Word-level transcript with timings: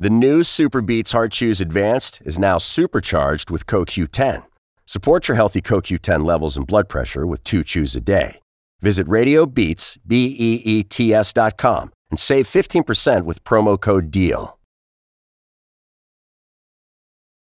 The 0.00 0.10
new 0.10 0.42
SuperBeets 0.42 1.10
Heart 1.10 1.32
Chews 1.32 1.60
Advanced 1.60 2.22
is 2.24 2.38
now 2.38 2.56
supercharged 2.58 3.50
with 3.50 3.66
CoQ10. 3.66 4.44
Support 4.86 5.26
your 5.26 5.34
healthy 5.34 5.60
CoQ10 5.60 6.24
levels 6.24 6.56
and 6.56 6.64
blood 6.64 6.88
pressure 6.88 7.26
with 7.26 7.42
two 7.42 7.64
chews 7.64 7.96
a 7.96 8.00
day. 8.00 8.40
Visit 8.80 9.08
RadioBeets, 9.08 9.98
B-E-E-T-S 10.06 11.32
dot 11.32 11.56
com 11.56 11.90
and 12.10 12.18
save 12.20 12.46
15% 12.46 13.24
with 13.24 13.42
promo 13.42 13.78
code 13.78 14.12
DEAL. 14.12 14.56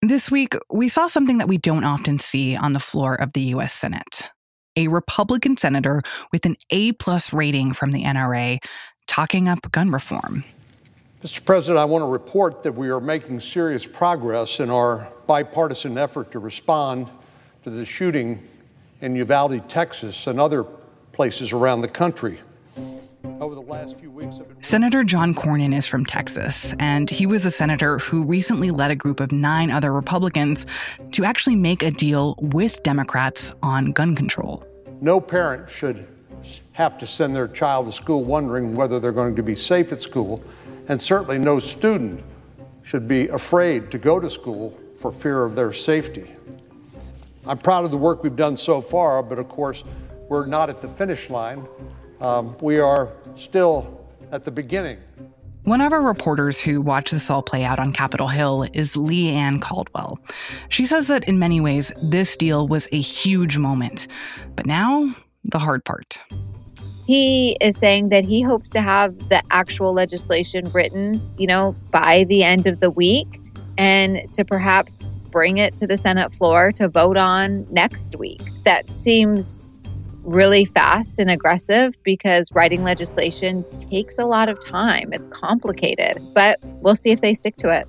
This 0.01 0.31
week, 0.31 0.55
we 0.73 0.89
saw 0.89 1.09
something 1.09 1.39
that 1.39 1.49
we 1.49 1.59
don't 1.59 1.83
often 1.83 2.21
see 2.21 2.55
on 2.55 2.73
the 2.73 2.79
floor 2.79 3.17
of 3.17 3.33
the 3.33 3.41
U.S. 3.57 3.75
Senate. 3.75 4.31
A 4.77 4.87
Republican 4.87 5.57
senator 5.57 6.01
with 6.31 6.47
an 6.47 6.55
A 6.71 6.93
plus 6.93 7.33
rating 7.33 7.73
from 7.73 7.91
the 7.91 8.05
NRA 8.05 8.59
talking 9.09 9.49
up 9.49 9.73
gun 9.73 9.91
reform. 9.91 10.45
Mr. 11.23 11.45
President, 11.45 11.79
I 11.79 11.85
want 11.85 12.03
to 12.03 12.07
report 12.07 12.63
that 12.63 12.77
we 12.77 12.91
are 12.91 13.01
making 13.01 13.41
serious 13.41 13.85
progress 13.85 14.61
in 14.61 14.71
our 14.71 15.09
bipartisan 15.27 15.99
effort 15.99 16.31
to 16.31 16.39
respond 16.39 17.09
to 17.65 17.71
the 17.71 17.85
shooting 17.85 18.47
in 19.01 19.17
Uvalde, 19.17 19.69
Texas, 19.69 20.29
and 20.29 20.39
other 20.39 20.63
places 21.11 21.53
around 21.53 21.81
the 21.81 21.89
country. 21.89 22.39
Over 23.41 23.57
the 23.57 23.61
last 23.61 23.99
few 23.99 24.13
weeks, 24.13 24.37
been... 24.37 24.63
Senator 24.63 25.03
John 25.03 25.35
Cornyn 25.35 25.77
is 25.77 25.89
from 25.89 26.07
Texas, 26.07 26.73
and 26.79 27.11
he 27.11 27.27
was 27.27 27.45
a 27.45 27.51
senator 27.51 27.99
who 27.99 28.23
recently 28.23 28.71
led 28.71 28.93
a 28.93 28.97
group 28.97 29.19
of 29.19 29.33
nine 29.33 29.73
other 29.73 29.93
Republicans 29.93 30.67
to 31.11 31.25
actually 31.25 31.57
make 31.57 31.83
a 31.83 31.91
deal 31.91 32.37
with 32.39 32.81
Democrats 32.85 33.53
on 33.61 33.91
gun 33.91 34.15
control. 34.15 34.65
No 35.01 35.21
parent 35.21 35.69
should 35.69 36.07
have 36.75 36.97
to 36.99 37.09
send 37.09 37.35
their 37.35 37.49
child 37.49 37.87
to 37.87 37.93
school 37.93 38.23
wondering 38.23 38.77
whether 38.77 39.01
they're 39.01 39.11
going 39.11 39.35
to 39.35 39.43
be 39.43 39.57
safe 39.57 39.91
at 39.91 40.01
school 40.01 40.41
and 40.89 41.01
certainly 41.01 41.39
no 41.39 41.59
student 41.59 42.25
should 42.83 43.07
be 43.07 43.29
afraid 43.29 43.91
to 43.91 43.99
go 43.99 44.19
to 44.19 44.31
school 44.31 44.77
for 44.99 45.13
fear 45.13 45.45
of 45.45 45.55
their 45.55 45.73
safety. 45.73 46.33
I'm 47.47 47.59
proud 47.59 47.85
of 47.85 47.91
the 47.91 47.99
work 47.99 48.23
we've 48.23 48.35
done 48.37 48.57
so 48.57 48.81
far, 48.81 49.23
but 49.23 49.39
of 49.39 49.49
course, 49.49 49.85
we're 50.29 50.47
not 50.47 50.69
at 50.69 50.81
the 50.81 50.89
finish 50.89 51.31
line. 51.31 51.67
Um, 52.21 52.57
we 52.61 52.81
are 52.81 53.13
still 53.37 54.07
at 54.33 54.45
the 54.45 54.51
beginning. 54.51 54.99
One 55.65 55.81
of 55.81 55.93
our 55.93 56.01
reporters 56.01 56.61
who 56.61 56.81
watched 56.81 57.13
this 57.13 57.31
all 57.31 57.43
play 57.43 57.65
out 57.65 57.79
on 57.79 57.93
Capitol 57.93 58.29
Hill 58.29 58.67
is 58.73 58.97
Leigh 58.97 59.29
Ann 59.29 59.61
Caldwell. 59.61 60.19
She 60.71 60.87
says 60.87 61.09
that 61.09 61.25
in 61.25 61.39
many 61.39 61.61
ways, 61.61 61.93
this 62.03 62.37
deal 62.37 62.67
was 62.67 62.89
a 62.91 63.01
huge 63.01 63.59
moment. 63.59 64.07
But 64.57 64.67
now, 64.67 65.15
the 65.45 65.59
hard 65.59 65.85
part. 65.85 66.21
He 67.09 67.57
is 67.63 67.79
saying 67.79 68.11
that 68.11 68.27
he 68.27 68.43
hopes 68.43 68.69
to 68.69 68.83
have 68.83 69.31
the 69.31 69.43
actual 69.51 69.95
legislation 69.95 70.71
written, 70.73 71.23
you 71.39 71.47
know, 71.47 71.75
by 71.91 72.25
the 72.25 72.45
end 72.45 72.67
of 72.67 72.81
the 72.81 72.91
week 72.91 73.41
and 73.79 74.31
to 74.35 74.45
perhaps 74.45 75.09
bring 75.31 75.57
it 75.57 75.75
to 75.77 75.87
the 75.87 75.97
Senate 75.97 76.35
floor 76.35 76.71
to 76.73 76.87
vote 76.87 77.17
on 77.17 77.67
next 77.71 78.15
week. 78.17 78.43
That 78.65 78.91
seems 78.91 79.75
really 80.23 80.67
fast 80.67 81.19
and 81.19 81.31
aggressive 81.31 81.95
because 82.03 82.53
writing 82.53 82.85
legislation 82.85 83.65
takes 83.79 84.19
a 84.19 84.27
lot 84.27 84.51
of 84.51 84.61
time. 84.61 85.11
It's 85.15 85.29
complicated, 85.29 86.23
but 86.35 86.59
we'll 86.63 86.95
see 86.95 87.11
if 87.11 87.23
they 87.23 87.33
stick 87.33 87.57
to 87.57 87.71
it. 87.75 87.89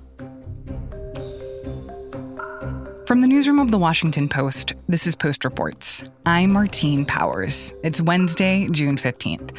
From 3.10 3.22
the 3.22 3.26
newsroom 3.26 3.58
of 3.58 3.72
the 3.72 3.78
Washington 3.78 4.28
Post, 4.28 4.74
this 4.88 5.04
is 5.04 5.16
Post 5.16 5.44
Reports. 5.44 6.04
I'm 6.26 6.52
Martine 6.52 7.04
Powers. 7.04 7.74
It's 7.82 8.00
Wednesday, 8.00 8.68
June 8.70 8.96
15th. 8.96 9.50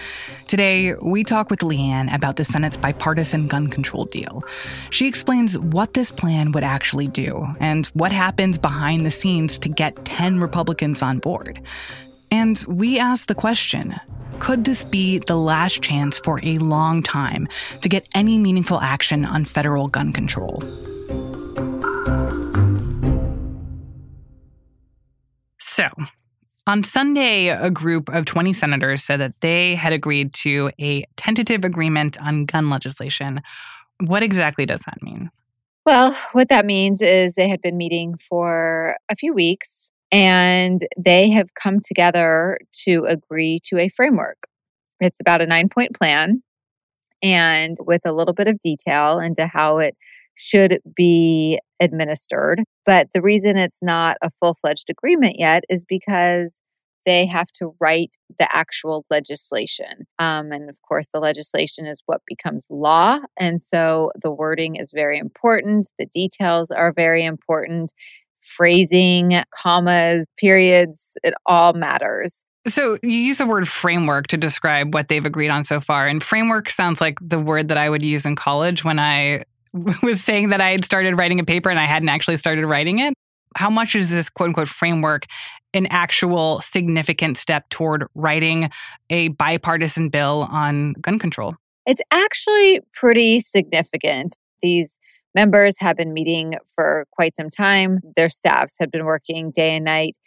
Today, 0.48 0.94
we 1.02 1.26
talk 1.26 1.50
with 1.50 1.62
Leigh 1.62 1.82
Ann 1.82 2.08
about 2.08 2.38
the 2.38 2.46
Senate's 2.46 2.78
bipartisan 2.78 3.50
gun 3.50 3.68
control 3.68 4.06
deal. 4.06 4.42
She 4.90 5.06
explains 5.06 5.60
what 5.60 5.96
this 5.96 6.14
plan 6.14 6.54
would 6.54 6.64
actually 6.64 7.10
do 7.10 7.46
and 7.60 7.88
what 7.88 8.14
happens 8.14 8.58
behind 8.58 9.06
the 9.06 9.12
scenes 9.12 9.60
to 9.60 9.68
get 9.68 10.06
10 10.06 10.40
Republicans 10.40 11.02
on 11.02 11.20
board. 11.20 11.60
And 12.32 12.64
we 12.70 13.00
ask 13.00 13.28
the 13.28 13.36
question 13.36 14.00
could 14.40 14.64
this 14.64 14.86
be 14.86 15.20
the 15.20 15.36
last 15.36 15.82
chance 15.82 16.20
for 16.20 16.40
a 16.42 16.58
long 16.60 17.04
time 17.04 17.50
to 17.82 17.90
get 17.90 18.08
any 18.16 18.38
meaningful 18.38 18.80
action 18.80 19.26
on 19.26 19.44
federal 19.44 19.90
gun 19.90 20.14
control? 20.14 20.64
So, 25.82 25.90
on 26.68 26.84
Sunday, 26.84 27.48
a 27.48 27.72
group 27.72 28.08
of 28.10 28.26
20 28.26 28.54
senators 28.54 29.04
said 29.04 29.20
that 29.20 29.34
they 29.42 29.74
had 29.74 29.94
agreed 29.94 30.32
to 30.36 30.70
a 30.80 31.04
tentative 31.16 31.66
agreement 31.66 32.22
on 32.22 32.46
gun 32.46 32.70
legislation. 32.70 33.42
What 34.00 34.22
exactly 34.22 34.68
does 34.68 34.82
that 34.82 35.02
mean? 35.02 35.32
Well, 35.84 36.16
what 36.34 36.50
that 36.50 36.68
means 36.68 37.02
is 37.02 37.34
they 37.34 37.50
had 37.50 37.64
been 37.64 37.78
meeting 37.78 38.14
for 38.30 38.96
a 39.10 39.16
few 39.16 39.34
weeks 39.34 39.90
and 40.12 40.86
they 40.96 41.32
have 41.32 41.56
come 41.56 41.80
together 41.80 42.60
to 42.84 43.06
agree 43.06 43.60
to 43.66 43.80
a 43.80 43.90
framework. 43.90 44.38
It's 45.00 45.20
about 45.20 45.42
a 45.42 45.48
nine 45.48 45.68
point 45.68 45.96
plan 45.96 46.44
and 47.24 47.76
with 47.80 48.06
a 48.06 48.12
little 48.12 48.36
bit 48.36 48.48
of 48.48 48.60
detail 48.60 49.18
into 49.18 49.48
how 49.48 49.80
it 49.80 49.98
should 50.36 50.80
be 50.96 51.60
administered. 51.82 52.64
But 52.86 53.10
the 53.14 53.22
reason 53.22 53.58
it's 53.58 53.84
not 53.84 54.16
a 54.22 54.30
full 54.30 54.54
fledged 54.54 54.90
agreement 54.90 55.36
yet 55.38 55.64
is 55.68 55.84
because 55.84 56.62
they 57.06 57.26
have 57.26 57.52
to 57.54 57.76
write 57.80 58.16
the 58.38 58.56
actual 58.56 59.06
legislation. 59.10 60.06
Um, 60.20 60.52
and 60.52 60.70
of 60.70 60.78
course, 60.88 61.08
the 61.14 61.20
legislation 61.20 61.86
is 61.86 62.02
what 62.06 62.22
becomes 62.28 62.66
law. 62.70 63.20
And 63.38 63.62
so 63.62 64.12
the 64.22 64.32
wording 64.32 64.76
is 64.76 64.92
very 64.94 65.18
important, 65.18 65.90
the 65.98 66.06
details 66.06 66.72
are 66.72 66.94
very 66.94 67.26
important. 67.26 67.92
Phrasing, 68.44 69.44
commas, 69.54 70.26
periods, 70.36 71.16
it 71.24 71.34
all 71.46 71.74
matters. 71.74 72.44
So 72.68 72.98
you 73.02 73.18
use 73.18 73.40
the 73.40 73.46
word 73.46 73.68
framework 73.68 74.28
to 74.28 74.38
describe 74.38 74.94
what 74.94 75.08
they've 75.08 75.26
agreed 75.26 75.50
on 75.50 75.64
so 75.64 75.80
far. 75.80 76.08
And 76.08 76.24
framework 76.24 76.70
sounds 76.70 77.02
like 77.02 77.18
the 77.22 77.40
word 77.40 77.68
that 77.70 77.78
I 77.78 77.90
would 77.90 78.04
use 78.04 78.26
in 78.26 78.36
college 78.36 78.84
when 78.84 79.00
I 79.00 79.44
was 80.04 80.24
saying 80.24 80.50
that 80.50 80.62
I 80.62 80.72
had 80.72 80.86
started 80.86 81.18
writing 81.18 81.40
a 81.40 81.46
paper 81.46 81.70
and 81.70 81.80
I 81.80 81.86
hadn't 81.86 82.10
actually 82.10 82.38
started 82.38 82.66
writing 82.66 83.00
it. 83.00 83.14
How 83.58 83.70
much 83.70 83.96
is 83.96 84.10
this 84.10 84.30
quote 84.30 84.48
unquote 84.48 84.68
framework 84.68 85.26
an 85.74 85.88
actual 85.88 86.62
significant 86.62 87.38
step 87.38 87.70
toward 87.70 88.06
writing 88.16 88.70
a 89.10 89.30
bipartisan 89.30 90.10
bill 90.10 90.48
on 90.52 90.94
gun 90.94 91.20
control? 91.20 91.56
It's 91.86 92.02
actually 92.12 92.82
pretty 92.94 93.40
significant. 93.40 94.36
These 94.62 94.98
members 95.34 95.76
have 95.80 95.98
been 95.98 96.14
meeting 96.14 96.56
for 96.76 97.06
quite 97.12 97.36
some 97.36 97.50
time. 97.50 98.00
Their 98.16 98.30
staffs 98.30 98.76
had 98.80 98.92
been 98.92 99.06
working 99.06 99.52
day 99.52 99.76
and 99.76 99.86
night. 99.86 100.18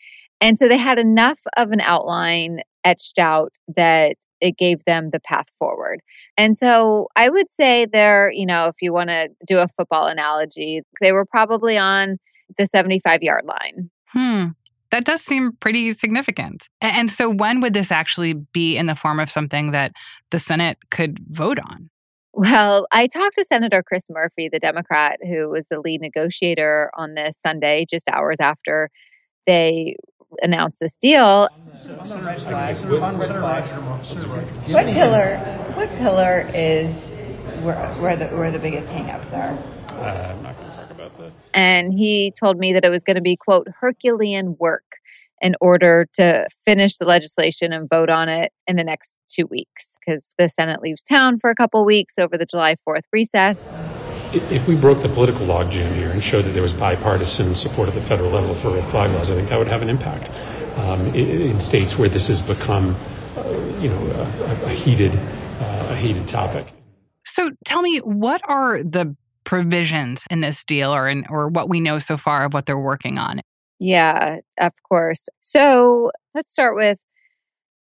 And 0.41 0.59
so 0.59 0.69
they 0.69 0.78
had 0.78 0.99
enough 0.99 1.41
of 1.56 1.71
an 1.71 1.81
outline 1.81 2.60
etched 2.84 3.19
out 3.19 3.54
that 3.77 4.16
it 4.44 4.59
gave 4.59 4.84
them 4.84 5.09
the 5.09 5.21
path 5.21 5.47
forward. 5.59 6.00
And 6.37 6.56
so 6.56 7.09
I 7.16 7.31
would 7.31 7.50
say 7.50 7.87
they're, 7.87 8.31
you 8.31 8.44
know, 8.44 8.69
if 8.69 8.77
you 8.82 8.93
want 8.93 9.09
to 9.09 9.31
do 9.47 9.59
a 9.59 9.69
football 9.69 10.06
analogy, 10.06 10.82
they 11.00 11.12
were 11.12 11.25
probably 11.25 11.78
on 11.78 12.19
the 12.59 12.66
75 12.66 13.22
yard 13.22 13.47
line. 13.47 13.91
Hmm. 14.09 14.49
That 14.91 15.06
does 15.06 15.22
seem 15.22 15.53
pretty 15.53 15.93
significant. 15.93 16.69
And 16.81 17.10
so, 17.10 17.28
when 17.28 17.60
would 17.60 17.75
this 17.75 17.91
actually 17.91 18.34
be 18.34 18.77
in 18.77 18.87
the 18.87 18.94
form 18.94 19.19
of 19.19 19.28
something 19.28 19.72
that 19.72 19.93
the 20.31 20.38
Senate 20.38 20.78
could 20.91 21.19
vote 21.31 21.59
on? 21.59 21.91
Well, 22.33 22.87
I 22.93 23.06
talked 23.09 23.37
to 23.37 23.44
Senator 23.44 23.83
Chris 23.83 24.04
Murphy, 24.10 24.49
the 24.49 24.60
Democrat 24.60 25.19
who 25.22 25.49
was 25.49 25.66
the 25.69 25.81
lead 25.81 26.00
negotiator 26.00 26.93
on 26.97 27.15
this 27.15 27.38
Sunday, 27.41 27.87
just 27.88 28.09
hours 28.09 28.38
after 28.41 28.91
they 29.47 29.97
announced 30.43 30.81
this 30.81 30.97
deal. 30.97 31.49
What 34.69 34.87
pillar? 34.87 35.39
What 35.75 35.89
pillar 35.97 36.50
is 36.55 36.93
where, 37.62 37.95
where 38.00 38.17
the 38.17 38.28
where 38.28 38.50
the 38.50 38.59
biggest 38.59 38.89
hangups 38.89 39.33
are? 39.33 39.59
Uh, 39.95 40.33
I'm 40.33 40.42
not 40.42 40.57
going 40.59 40.71
to 40.71 40.77
talk 40.77 40.91
about 40.91 41.16
that. 41.19 41.33
And 41.53 41.92
he 41.92 42.33
told 42.39 42.59
me 42.59 42.72
that 42.72 42.84
it 42.84 42.91
was 42.91 43.04
going 43.04 43.16
to 43.16 43.22
be 43.22 43.36
quote 43.36 43.69
Herculean 43.81 44.57
work 44.59 44.97
in 45.41 45.54
order 45.60 46.07
to 46.15 46.47
finish 46.65 46.97
the 46.97 47.04
legislation 47.04 47.72
and 47.72 47.89
vote 47.89 48.09
on 48.09 48.28
it 48.28 48.53
in 48.66 48.77
the 48.77 48.84
next 48.84 49.16
two 49.28 49.47
weeks 49.47 49.97
because 49.98 50.34
the 50.39 50.48
Senate 50.48 50.81
leaves 50.81 51.03
town 51.03 51.39
for 51.39 51.51
a 51.51 51.54
couple 51.54 51.84
weeks 51.84 52.19
over 52.19 52.39
the 52.39 52.47
July 52.47 52.77
4th 52.89 53.03
recess 53.13 53.69
if 54.34 54.66
we 54.69 54.75
broke 54.75 55.03
the 55.03 55.09
political 55.09 55.47
logjam 55.47 55.95
here 55.95 56.10
and 56.10 56.22
showed 56.22 56.45
that 56.45 56.53
there 56.53 56.63
was 56.63 56.72
bipartisan 56.72 57.54
support 57.54 57.89
at 57.89 57.95
the 57.95 58.03
federal 58.03 58.31
level 58.31 58.54
for 58.60 58.75
red 58.75 58.91
flag 58.91 59.10
laws, 59.10 59.31
I 59.31 59.34
think 59.34 59.48
that 59.48 59.59
would 59.59 59.69
have 59.69 59.83
an 59.83 59.89
impact 59.89 60.28
um, 60.78 61.15
in, 61.15 61.60
states 61.60 61.97
where 61.98 62.09
this 62.09 62.28
has 62.28 62.42
become, 62.42 62.95
uh, 63.36 63.48
you 63.81 63.89
know, 63.89 63.98
a, 63.98 64.66
a 64.66 64.75
heated, 64.75 65.13
uh, 65.15 65.89
a 65.91 65.97
heated 65.97 66.28
topic. 66.28 66.66
So, 67.25 67.51
tell 67.65 67.83
me, 67.83 67.98
what 67.98 68.42
are 68.48 68.83
the 68.83 69.16
provisions 69.45 70.25
in 70.31 70.41
this 70.41 70.65
deal, 70.65 70.95
or 70.95 71.09
in, 71.09 71.25
or 71.31 71.48
what 71.48 71.69
we 71.69 71.81
know 71.81 71.98
so 71.98 72.16
far 72.16 72.45
of 72.45 72.54
what 72.54 72.66
they're 72.66 72.78
working 72.78 73.19
on? 73.19 73.41
Yeah, 73.78 74.39
of 74.59 74.72
course. 74.89 75.28
So, 75.41 76.10
let's 76.34 76.51
start 76.51 76.77
with 76.77 76.98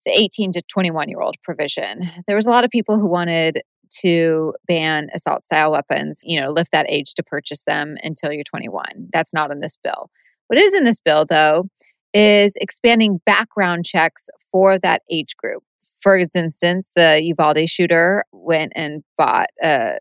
the 0.06 0.12
18 0.12 0.54
to 0.54 0.62
21 0.62 1.10
year 1.10 1.22
old 1.22 1.36
provision. 1.44 2.10
There 2.28 2.36
was 2.36 2.45
a 2.45 2.50
lot 2.50 2.63
of 2.63 2.69
people 2.69 3.00
who 3.00 3.07
wanted 3.07 3.62
to 4.01 4.54
ban 4.68 5.10
assault 5.13 5.44
style 5.44 5.72
weapons, 5.72 6.22
you 6.24 6.39
know, 6.39 6.51
lift 6.51 6.72
that 6.72 6.86
age 6.89 7.13
to 7.16 7.24
purchase 7.24 7.63
them 7.63 7.98
until 8.04 8.31
you're 8.31 8.44
21. 8.44 9.10
That's 9.12 9.34
not 9.34 9.51
in 9.51 9.60
this 9.60 9.78
bill. 9.84 10.10
What 10.48 10.60
is 10.60 10.74
in 10.74 10.84
this 10.84 11.00
bill, 11.00 11.25
though, 11.25 11.66
is 12.13 12.56
expanding 12.60 13.19
background 13.25 13.86
checks 13.86 14.30
for 14.51 14.80
that 14.80 15.01
age 15.12 15.36
group. 15.38 15.63
For 16.01 16.18
instance, 16.18 16.92
the 16.95 17.22
Uvalde 17.24 17.68
shooter 17.68 18.24
went 18.31 18.72
and 18.75 19.04
bought 19.18 19.50
uh, 19.63 19.94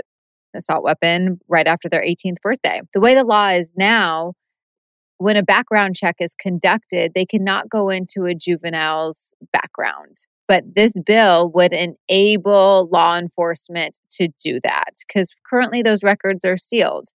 a 0.54 0.58
assault 0.58 0.82
weapon 0.82 1.38
right 1.48 1.66
after 1.66 1.88
their 1.88 2.02
18th 2.02 2.40
birthday. 2.42 2.80
The 2.92 3.00
way 3.00 3.14
the 3.14 3.24
law 3.24 3.48
is 3.48 3.74
now, 3.76 4.34
when 5.18 5.36
a 5.36 5.42
background 5.42 5.96
check 5.96 6.16
is 6.20 6.34
conducted, 6.34 7.12
they 7.14 7.26
cannot 7.26 7.68
go 7.68 7.88
into 7.88 8.24
a 8.24 8.34
juvenile's 8.34 9.34
background. 9.52 10.26
But 10.48 10.64
this 10.74 10.92
bill 11.04 11.50
would 11.54 11.72
enable 11.72 12.88
law 12.92 13.18
enforcement 13.18 13.98
to 14.12 14.28
do 14.42 14.60
that 14.62 14.94
because 15.06 15.34
currently 15.48 15.82
those 15.82 16.02
records 16.02 16.44
are 16.44 16.56
sealed. 16.56 17.08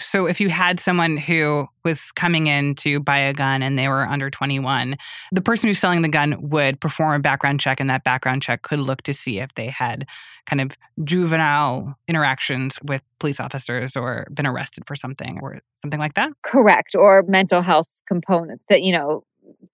So, 0.00 0.26
if 0.26 0.40
you 0.40 0.48
had 0.48 0.80
someone 0.80 1.16
who 1.16 1.66
was 1.84 2.10
coming 2.10 2.48
in 2.48 2.74
to 2.76 2.98
buy 2.98 3.18
a 3.18 3.32
gun 3.32 3.62
and 3.62 3.78
they 3.78 3.88
were 3.88 4.06
under 4.06 4.28
21, 4.28 4.96
the 5.30 5.40
person 5.40 5.68
who's 5.68 5.78
selling 5.78 6.02
the 6.02 6.08
gun 6.08 6.36
would 6.50 6.80
perform 6.80 7.14
a 7.14 7.20
background 7.20 7.60
check, 7.60 7.78
and 7.78 7.88
that 7.90 8.02
background 8.02 8.42
check 8.42 8.62
could 8.62 8.80
look 8.80 9.02
to 9.02 9.12
see 9.12 9.38
if 9.38 9.54
they 9.54 9.68
had 9.68 10.06
kind 10.46 10.60
of 10.60 10.76
juvenile 11.04 11.96
interactions 12.08 12.78
with 12.82 13.02
police 13.20 13.38
officers 13.38 13.96
or 13.96 14.26
been 14.34 14.46
arrested 14.46 14.84
for 14.86 14.96
something 14.96 15.38
or 15.40 15.60
something 15.76 16.00
like 16.00 16.14
that. 16.14 16.32
Correct. 16.42 16.96
Or 16.96 17.24
mental 17.28 17.62
health 17.62 17.88
components 18.06 18.64
that, 18.68 18.82
you 18.82 18.92
know, 18.92 19.24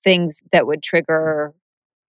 things 0.05 0.41
that 0.53 0.67
would 0.67 0.83
trigger 0.83 1.55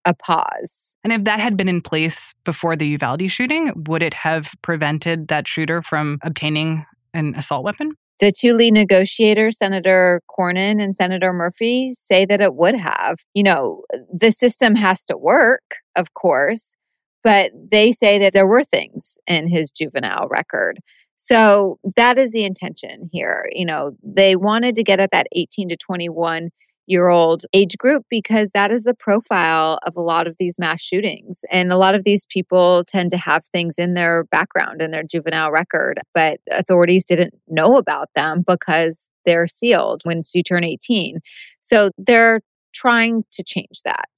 a 0.06 0.13
pause. 0.13 0.95
And 1.03 1.13
if 1.13 1.24
that 1.25 1.39
had 1.39 1.57
been 1.57 1.69
in 1.69 1.81
place 1.81 2.33
before 2.44 2.75
the 2.75 2.88
Uvalde 2.88 3.30
shooting, 3.30 3.71
would 3.88 4.03
it 4.03 4.13
have 4.13 4.53
prevented 4.62 5.27
that 5.27 5.48
shooter 5.48 5.81
from 5.81 6.19
obtaining 6.24 6.86
an 7.13 7.36
assault 7.36 7.63
weapon? 7.63 7.94
The 8.19 8.31
two 8.31 8.53
lead 8.53 8.74
negotiators, 8.74 9.57
Senator 9.57 10.21
Cornyn 10.30 10.80
and 10.80 10.95
Senator 10.95 11.33
Murphy, 11.33 11.92
say 11.92 12.25
that 12.25 12.39
it 12.39 12.53
would 12.53 12.75
have. 12.75 13.19
You 13.33 13.44
know, 13.44 13.83
the 14.13 14.31
system 14.31 14.75
has 14.75 15.03
to 15.06 15.18
work, 15.18 15.77
of 15.95 16.13
course, 16.13 16.75
but 17.24 17.51
they 17.71 17.92
say 17.92 18.19
that 18.19 18.33
there 18.33 18.48
were 18.48 18.63
things 18.63 19.18
in 19.25 19.48
his 19.48 19.71
juvenile 19.71 20.27
record. 20.30 20.80
So 21.18 21.80
that 21.95 22.18
is 22.18 22.31
the 22.31 22.45
intention 22.45 23.07
here. 23.12 23.48
You 23.51 23.65
know, 23.65 23.94
they 24.03 24.36
wanted 24.36 24.75
to 24.75 24.83
get 24.83 25.00
at 25.00 25.12
that 25.12 25.27
18 25.31 25.69
to 25.69 25.77
21 25.77 26.50
year 26.87 27.07
old 27.07 27.43
age 27.53 27.77
group 27.77 28.05
because 28.09 28.49
that 28.53 28.71
is 28.71 28.83
the 28.83 28.93
profile 28.93 29.79
of 29.85 29.95
a 29.95 30.01
lot 30.01 30.27
of 30.27 30.35
these 30.39 30.57
mass 30.59 30.81
shootings. 30.81 31.41
And 31.51 31.71
a 31.71 31.77
lot 31.77 31.95
of 31.95 32.03
these 32.03 32.25
people 32.25 32.83
tend 32.87 33.11
to 33.11 33.17
have 33.17 33.43
things 33.51 33.77
in 33.77 33.93
their 33.93 34.25
background 34.25 34.81
in 34.81 34.91
their 34.91 35.03
juvenile 35.03 35.51
record, 35.51 35.99
but 36.13 36.39
authorities 36.51 37.05
didn't 37.05 37.33
know 37.47 37.77
about 37.77 38.09
them 38.15 38.43
because 38.45 39.07
they're 39.25 39.47
sealed 39.47 40.01
once 40.05 40.33
you 40.33 40.43
turn 40.43 40.63
18. 40.63 41.19
So 41.61 41.91
they're 41.97 42.41
trying 42.73 43.23
to 43.31 43.43
change 43.43 43.81
that. 43.85 44.09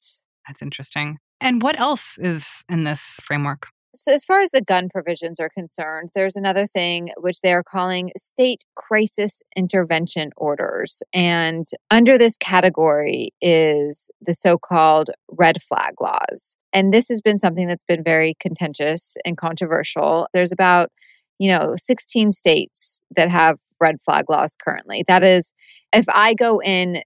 That's 0.47 0.61
interesting. 0.61 1.17
And 1.41 1.61
what 1.61 1.79
else 1.79 2.17
is 2.17 2.63
in 2.69 2.85
this 2.85 3.19
framework? 3.23 3.67
So, 3.95 4.11
as 4.11 4.25
far 4.25 4.41
as 4.41 4.49
the 4.49 4.61
gun 4.61 4.89
provisions 4.89 5.39
are 5.39 5.49
concerned, 5.49 6.09
there's 6.15 6.35
another 6.35 6.65
thing 6.65 7.11
which 7.17 7.41
they 7.41 7.53
are 7.53 7.63
calling 7.63 8.11
state 8.17 8.63
crisis 8.75 9.41
intervention 9.55 10.31
orders. 10.35 11.03
And 11.13 11.67
under 11.91 12.17
this 12.17 12.35
category 12.37 13.29
is 13.39 14.09
the 14.19 14.33
so 14.33 14.57
called 14.57 15.11
red 15.31 15.61
flag 15.61 16.01
laws. 16.01 16.55
And 16.73 16.91
this 16.91 17.07
has 17.09 17.21
been 17.21 17.37
something 17.37 17.67
that's 17.67 17.83
been 17.83 18.03
very 18.03 18.35
contentious 18.39 19.15
and 19.25 19.37
controversial. 19.37 20.27
There's 20.33 20.51
about, 20.51 20.91
you 21.37 21.51
know, 21.51 21.75
16 21.77 22.31
states 22.31 23.03
that 23.15 23.29
have 23.29 23.59
red 23.79 24.01
flag 24.01 24.27
laws 24.27 24.55
currently. 24.59 25.03
That 25.07 25.23
is, 25.23 25.53
if 25.93 26.05
I 26.09 26.33
go 26.33 26.59
in 26.63 27.03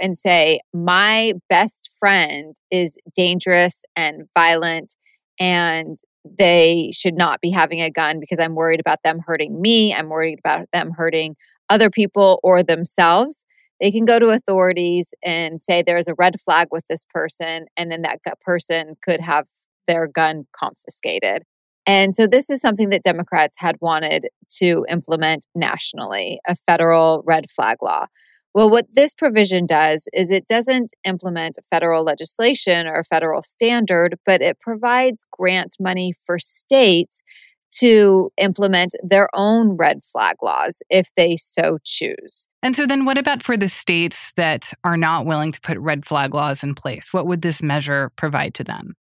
and 0.00 0.16
say, 0.16 0.60
my 0.72 1.32
best 1.48 1.90
friend 1.98 2.54
is 2.70 2.96
dangerous 3.16 3.82
and 3.96 4.28
violent 4.36 4.94
and 5.40 5.98
they 6.24 6.90
should 6.92 7.14
not 7.14 7.40
be 7.40 7.50
having 7.50 7.80
a 7.80 7.90
gun 7.90 8.20
because 8.20 8.38
I'm 8.38 8.54
worried 8.54 8.80
about 8.80 9.02
them 9.04 9.20
hurting 9.26 9.60
me. 9.60 9.94
I'm 9.94 10.08
worried 10.08 10.38
about 10.38 10.66
them 10.72 10.92
hurting 10.96 11.36
other 11.68 11.90
people 11.90 12.40
or 12.42 12.62
themselves. 12.62 13.44
They 13.80 13.92
can 13.92 14.04
go 14.04 14.18
to 14.18 14.28
authorities 14.28 15.14
and 15.24 15.60
say 15.60 15.82
there's 15.82 16.08
a 16.08 16.14
red 16.14 16.40
flag 16.40 16.68
with 16.70 16.84
this 16.88 17.04
person, 17.10 17.66
and 17.76 17.90
then 17.90 18.02
that 18.02 18.20
person 18.44 18.96
could 19.02 19.20
have 19.20 19.46
their 19.86 20.06
gun 20.06 20.46
confiscated. 20.52 21.44
And 21.86 22.14
so, 22.14 22.26
this 22.26 22.50
is 22.50 22.60
something 22.60 22.90
that 22.90 23.02
Democrats 23.02 23.56
had 23.58 23.76
wanted 23.80 24.28
to 24.58 24.84
implement 24.88 25.46
nationally 25.54 26.40
a 26.46 26.56
federal 26.56 27.22
red 27.24 27.50
flag 27.50 27.78
law. 27.82 28.06
Well, 28.54 28.70
what 28.70 28.86
this 28.92 29.14
provision 29.14 29.66
does 29.66 30.08
is 30.12 30.30
it 30.30 30.46
doesn't 30.46 30.92
implement 31.04 31.58
federal 31.70 32.02
legislation 32.02 32.86
or 32.86 32.96
a 32.96 33.04
federal 33.04 33.42
standard, 33.42 34.18
but 34.24 34.40
it 34.42 34.58
provides 34.58 35.26
grant 35.30 35.76
money 35.78 36.12
for 36.24 36.38
states 36.38 37.22
to 37.70 38.30
implement 38.38 38.94
their 39.02 39.28
own 39.34 39.76
red 39.76 40.02
flag 40.02 40.36
laws 40.42 40.82
if 40.88 41.10
they 41.16 41.36
so 41.36 41.78
choose. 41.84 42.48
And 42.62 42.74
so, 42.74 42.86
then 42.86 43.04
what 43.04 43.18
about 43.18 43.42
for 43.42 43.56
the 43.56 43.68
states 43.68 44.32
that 44.36 44.72
are 44.84 44.96
not 44.96 45.26
willing 45.26 45.52
to 45.52 45.60
put 45.60 45.78
red 45.78 46.06
flag 46.06 46.34
laws 46.34 46.62
in 46.62 46.74
place? 46.74 47.12
What 47.12 47.26
would 47.26 47.42
this 47.42 47.62
measure 47.62 48.10
provide 48.16 48.54
to 48.54 48.64
them? 48.64 48.94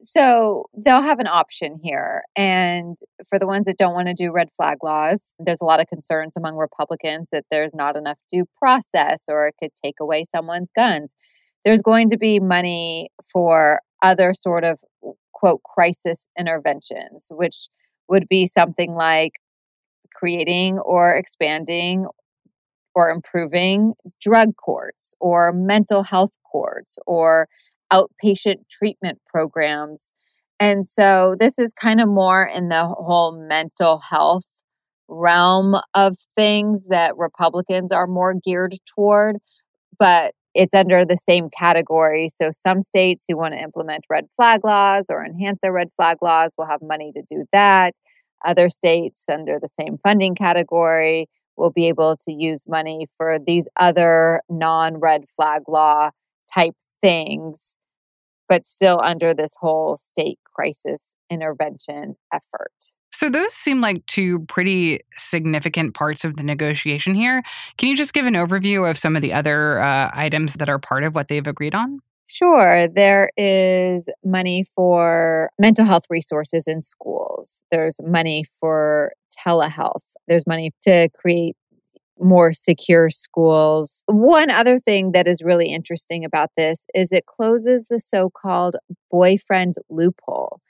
So 0.00 0.66
they'll 0.76 1.02
have 1.02 1.20
an 1.20 1.26
option 1.26 1.80
here. 1.82 2.22
And 2.36 2.96
for 3.28 3.38
the 3.38 3.46
ones 3.46 3.64
that 3.66 3.78
don't 3.78 3.94
want 3.94 4.08
to 4.08 4.14
do 4.14 4.30
red 4.30 4.50
flag 4.54 4.78
laws, 4.82 5.34
there's 5.38 5.60
a 5.60 5.64
lot 5.64 5.80
of 5.80 5.86
concerns 5.86 6.36
among 6.36 6.56
Republicans 6.56 7.30
that 7.30 7.46
there's 7.50 7.74
not 7.74 7.96
enough 7.96 8.18
due 8.30 8.44
process 8.58 9.24
or 9.28 9.48
it 9.48 9.54
could 9.58 9.70
take 9.82 9.96
away 10.00 10.24
someone's 10.24 10.70
guns. 10.70 11.14
There's 11.64 11.82
going 11.82 12.10
to 12.10 12.18
be 12.18 12.38
money 12.40 13.08
for 13.32 13.80
other 14.02 14.34
sort 14.34 14.64
of 14.64 14.80
quote 15.32 15.62
crisis 15.62 16.28
interventions, 16.38 17.28
which 17.30 17.68
would 18.08 18.28
be 18.28 18.46
something 18.46 18.94
like 18.94 19.40
creating 20.14 20.78
or 20.78 21.14
expanding 21.14 22.06
or 22.94 23.10
improving 23.10 23.94
drug 24.20 24.56
courts 24.56 25.14
or 25.20 25.52
mental 25.52 26.04
health 26.04 26.36
courts 26.50 26.98
or 27.06 27.48
outpatient 27.92 28.68
treatment 28.70 29.18
programs. 29.26 30.10
And 30.58 30.86
so 30.86 31.34
this 31.38 31.58
is 31.58 31.72
kind 31.72 32.00
of 32.00 32.08
more 32.08 32.44
in 32.44 32.68
the 32.68 32.86
whole 32.86 33.38
mental 33.38 34.00
health 34.10 34.46
realm 35.08 35.76
of 35.94 36.16
things 36.34 36.86
that 36.88 37.16
Republicans 37.16 37.92
are 37.92 38.06
more 38.06 38.34
geared 38.34 38.74
toward, 38.94 39.36
but 39.98 40.32
it's 40.54 40.74
under 40.74 41.04
the 41.04 41.16
same 41.16 41.48
category. 41.50 42.28
So 42.28 42.50
some 42.50 42.80
states 42.80 43.26
who 43.28 43.36
want 43.36 43.54
to 43.54 43.60
implement 43.60 44.06
red 44.08 44.26
flag 44.34 44.64
laws 44.64 45.08
or 45.10 45.24
enhance 45.24 45.60
their 45.60 45.72
red 45.72 45.88
flag 45.94 46.16
laws 46.22 46.54
will 46.56 46.66
have 46.66 46.80
money 46.82 47.12
to 47.12 47.22
do 47.22 47.44
that. 47.52 47.94
Other 48.44 48.68
states 48.68 49.26
under 49.28 49.58
the 49.60 49.68
same 49.68 49.96
funding 49.96 50.34
category 50.34 51.28
will 51.56 51.70
be 51.70 51.88
able 51.88 52.16
to 52.16 52.32
use 52.32 52.64
money 52.66 53.06
for 53.16 53.38
these 53.38 53.68
other 53.76 54.40
non 54.48 54.98
red 54.98 55.28
flag 55.28 55.62
law 55.68 56.10
type 56.56 56.74
things, 57.00 57.76
but 58.48 58.64
still 58.64 59.00
under 59.02 59.34
this 59.34 59.54
whole 59.60 59.96
state 59.96 60.38
crisis 60.44 61.16
intervention 61.30 62.16
effort. 62.32 62.72
So, 63.12 63.30
those 63.30 63.54
seem 63.54 63.80
like 63.80 64.04
two 64.06 64.40
pretty 64.40 65.00
significant 65.16 65.94
parts 65.94 66.24
of 66.24 66.36
the 66.36 66.42
negotiation 66.42 67.14
here. 67.14 67.42
Can 67.78 67.88
you 67.88 67.96
just 67.96 68.12
give 68.12 68.26
an 68.26 68.34
overview 68.34 68.88
of 68.88 68.98
some 68.98 69.16
of 69.16 69.22
the 69.22 69.32
other 69.32 69.80
uh, 69.80 70.10
items 70.12 70.54
that 70.54 70.68
are 70.68 70.78
part 70.78 71.02
of 71.02 71.14
what 71.14 71.28
they've 71.28 71.46
agreed 71.46 71.74
on? 71.74 72.00
Sure. 72.28 72.88
There 72.88 73.30
is 73.36 74.10
money 74.24 74.64
for 74.64 75.50
mental 75.58 75.84
health 75.84 76.04
resources 76.10 76.66
in 76.66 76.80
schools. 76.80 77.62
There's 77.70 78.00
money 78.02 78.44
for 78.60 79.12
telehealth. 79.46 80.02
There's 80.26 80.46
money 80.46 80.72
to 80.82 81.08
create 81.14 81.56
more 82.18 82.52
secure 82.52 83.10
schools. 83.10 84.02
One 84.06 84.50
other 84.50 84.78
thing 84.78 85.12
that 85.12 85.28
is 85.28 85.42
really 85.42 85.68
interesting 85.68 86.24
about 86.24 86.50
this 86.56 86.86
is 86.94 87.12
it 87.12 87.26
closes 87.26 87.88
the 87.88 87.98
so 87.98 88.30
called 88.30 88.76
boyfriend 89.10 89.74
loophole. 89.90 90.60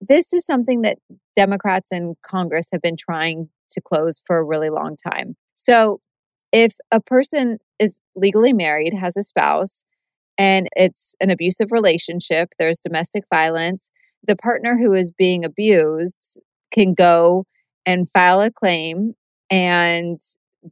This 0.00 0.32
is 0.32 0.44
something 0.44 0.82
that 0.82 0.98
Democrats 1.34 1.92
in 1.92 2.16
Congress 2.22 2.68
have 2.72 2.82
been 2.82 2.96
trying 2.96 3.48
to 3.70 3.80
close 3.80 4.20
for 4.24 4.38
a 4.38 4.44
really 4.44 4.70
long 4.70 4.96
time. 4.96 5.36
So, 5.54 6.00
if 6.52 6.76
a 6.90 7.00
person 7.00 7.58
is 7.78 8.02
legally 8.14 8.52
married, 8.52 8.92
has 8.92 9.16
a 9.16 9.22
spouse, 9.22 9.84
and 10.36 10.68
it's 10.76 11.14
an 11.20 11.30
abusive 11.30 11.72
relationship, 11.72 12.50
there's 12.58 12.78
domestic 12.78 13.24
violence, 13.32 13.90
the 14.26 14.36
partner 14.36 14.76
who 14.78 14.92
is 14.92 15.10
being 15.10 15.44
abused 15.44 16.38
can 16.70 16.94
go 16.94 17.46
and 17.86 18.08
file 18.08 18.40
a 18.40 18.50
claim 18.50 19.14
and 19.50 20.20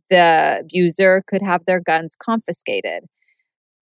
the 0.09 0.59
abuser 0.61 1.23
could 1.27 1.43
have 1.43 1.65
their 1.65 1.81
guns 1.81 2.15
confiscated. 2.15 3.05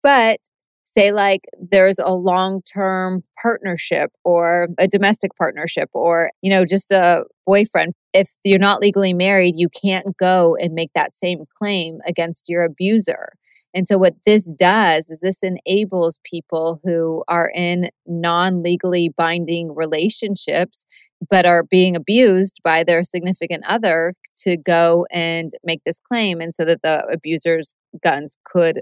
But 0.01 0.39
say 0.85 1.11
like 1.11 1.41
there's 1.59 1.99
a 1.99 2.11
long-term 2.11 3.23
partnership 3.41 4.11
or 4.23 4.69
a 4.77 4.87
domestic 4.87 5.31
partnership 5.37 5.89
or 5.93 6.31
you 6.41 6.49
know 6.49 6.65
just 6.65 6.91
a 6.91 7.23
boyfriend 7.45 7.93
if 8.13 8.31
you're 8.43 8.59
not 8.59 8.81
legally 8.81 9.13
married 9.13 9.53
you 9.55 9.69
can't 9.69 10.17
go 10.17 10.55
and 10.59 10.73
make 10.73 10.89
that 10.95 11.13
same 11.13 11.43
claim 11.57 11.99
against 12.07 12.49
your 12.49 12.63
abuser 12.63 13.29
and 13.73 13.85
so 13.87 13.97
what 13.97 14.15
this 14.25 14.51
does 14.53 15.09
is 15.09 15.21
this 15.21 15.43
enables 15.43 16.19
people 16.23 16.79
who 16.83 17.23
are 17.27 17.51
in 17.55 17.89
non-legally 18.07 19.09
binding 19.17 19.73
relationships 19.75 20.85
but 21.29 21.45
are 21.45 21.63
being 21.63 21.95
abused 21.95 22.61
by 22.63 22.83
their 22.83 23.03
significant 23.03 23.63
other 23.67 24.13
to 24.37 24.57
go 24.57 25.05
and 25.11 25.51
make 25.63 25.81
this 25.85 25.99
claim 25.99 26.41
and 26.41 26.53
so 26.53 26.65
that 26.65 26.81
the 26.81 27.05
abuser's 27.07 27.73
guns 28.01 28.37
could 28.45 28.79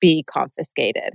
be 0.00 0.24
confiscated. 0.24 1.14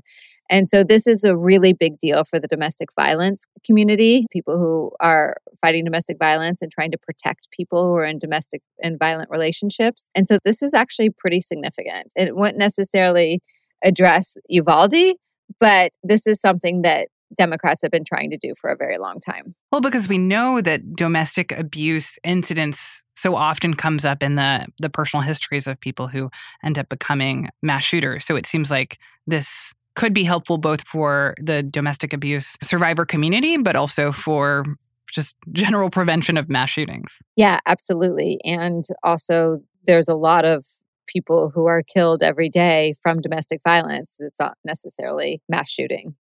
And 0.50 0.68
so 0.68 0.84
this 0.84 1.08
is 1.08 1.24
a 1.24 1.36
really 1.36 1.74
big 1.74 1.98
deal 1.98 2.24
for 2.24 2.40
the 2.40 2.48
domestic 2.48 2.90
violence 2.96 3.46
community, 3.66 4.26
people 4.32 4.58
who 4.58 4.92
are 5.00 5.38
fighting 5.62 5.84
domestic 5.84 6.18
violence 6.18 6.62
and 6.62 6.72
trying 6.72 6.92
to 6.92 6.98
protect 6.98 7.52
people 7.52 7.88
who 7.88 7.96
are 7.96 8.06
in 8.06 8.20
domestic 8.20 8.62
and 8.82 8.98
violent 8.98 9.30
relationships. 9.30 10.10
And 10.16 10.28
so 10.28 10.38
this 10.44 10.62
is 10.62 10.74
actually 10.74 11.10
pretty 11.10 11.42
significant. 11.42 12.14
It 12.16 12.36
wouldn't 12.36 12.58
necessarily 12.58 13.42
address 13.84 14.38
Uvalde, 14.50 15.16
but 15.60 15.92
this 16.04 16.28
is 16.28 16.40
something 16.40 16.82
that 16.84 17.08
Democrats 17.36 17.82
have 17.82 17.92
been 17.92 18.04
trying 18.06 18.30
to 18.32 18.38
do 18.38 18.54
for 18.60 18.70
a 18.70 18.78
very 18.78 18.98
long 18.98 19.20
time. 19.20 19.54
Well, 19.72 19.82
because 19.82 20.08
we 20.08 20.18
know 20.18 20.62
that 20.62 20.96
domestic 20.96 21.52
abuse 21.52 22.18
incidents 22.24 23.04
so 23.16 23.36
often 23.36 23.74
comes 23.74 24.06
up 24.06 24.24
in 24.24 24.36
the 24.36 24.68
the 24.80 24.90
personal 24.90 25.24
histories 25.24 25.68
of 25.68 25.80
people 25.80 26.08
who 26.08 26.30
end 26.64 26.80
up 26.80 26.90
becoming 26.90 27.50
mass 27.62 27.84
shooters. 27.84 28.26
So 28.26 28.36
it 28.36 28.46
seems 28.46 28.72
like 28.72 28.98
this 29.26 29.74
could 29.98 30.14
be 30.14 30.24
helpful 30.24 30.60
both 30.60 30.88
for 30.88 31.34
the 31.42 31.64
domestic 31.64 32.14
abuse 32.14 32.56
survivor 32.62 33.04
community, 33.04 33.58
but 33.58 33.76
also 33.76 34.12
for 34.12 34.64
just 35.12 35.36
general 35.54 35.90
prevention 35.90 36.38
of 36.38 36.48
mass 36.48 36.70
shootings. 36.70 37.24
Yeah, 37.36 37.60
absolutely. 37.66 38.40
And 38.44 38.84
also, 39.04 39.60
there's 39.86 40.08
a 40.08 40.16
lot 40.16 40.46
of 40.46 40.66
people 41.08 41.50
who 41.54 41.66
are 41.66 41.82
killed 41.82 42.22
every 42.22 42.48
day 42.48 42.94
from 43.02 43.22
domestic 43.22 43.60
violence. 43.64 44.18
It's 44.20 44.40
not 44.40 44.56
necessarily 44.64 45.42
mass 45.50 45.70
shooting. 45.70 46.16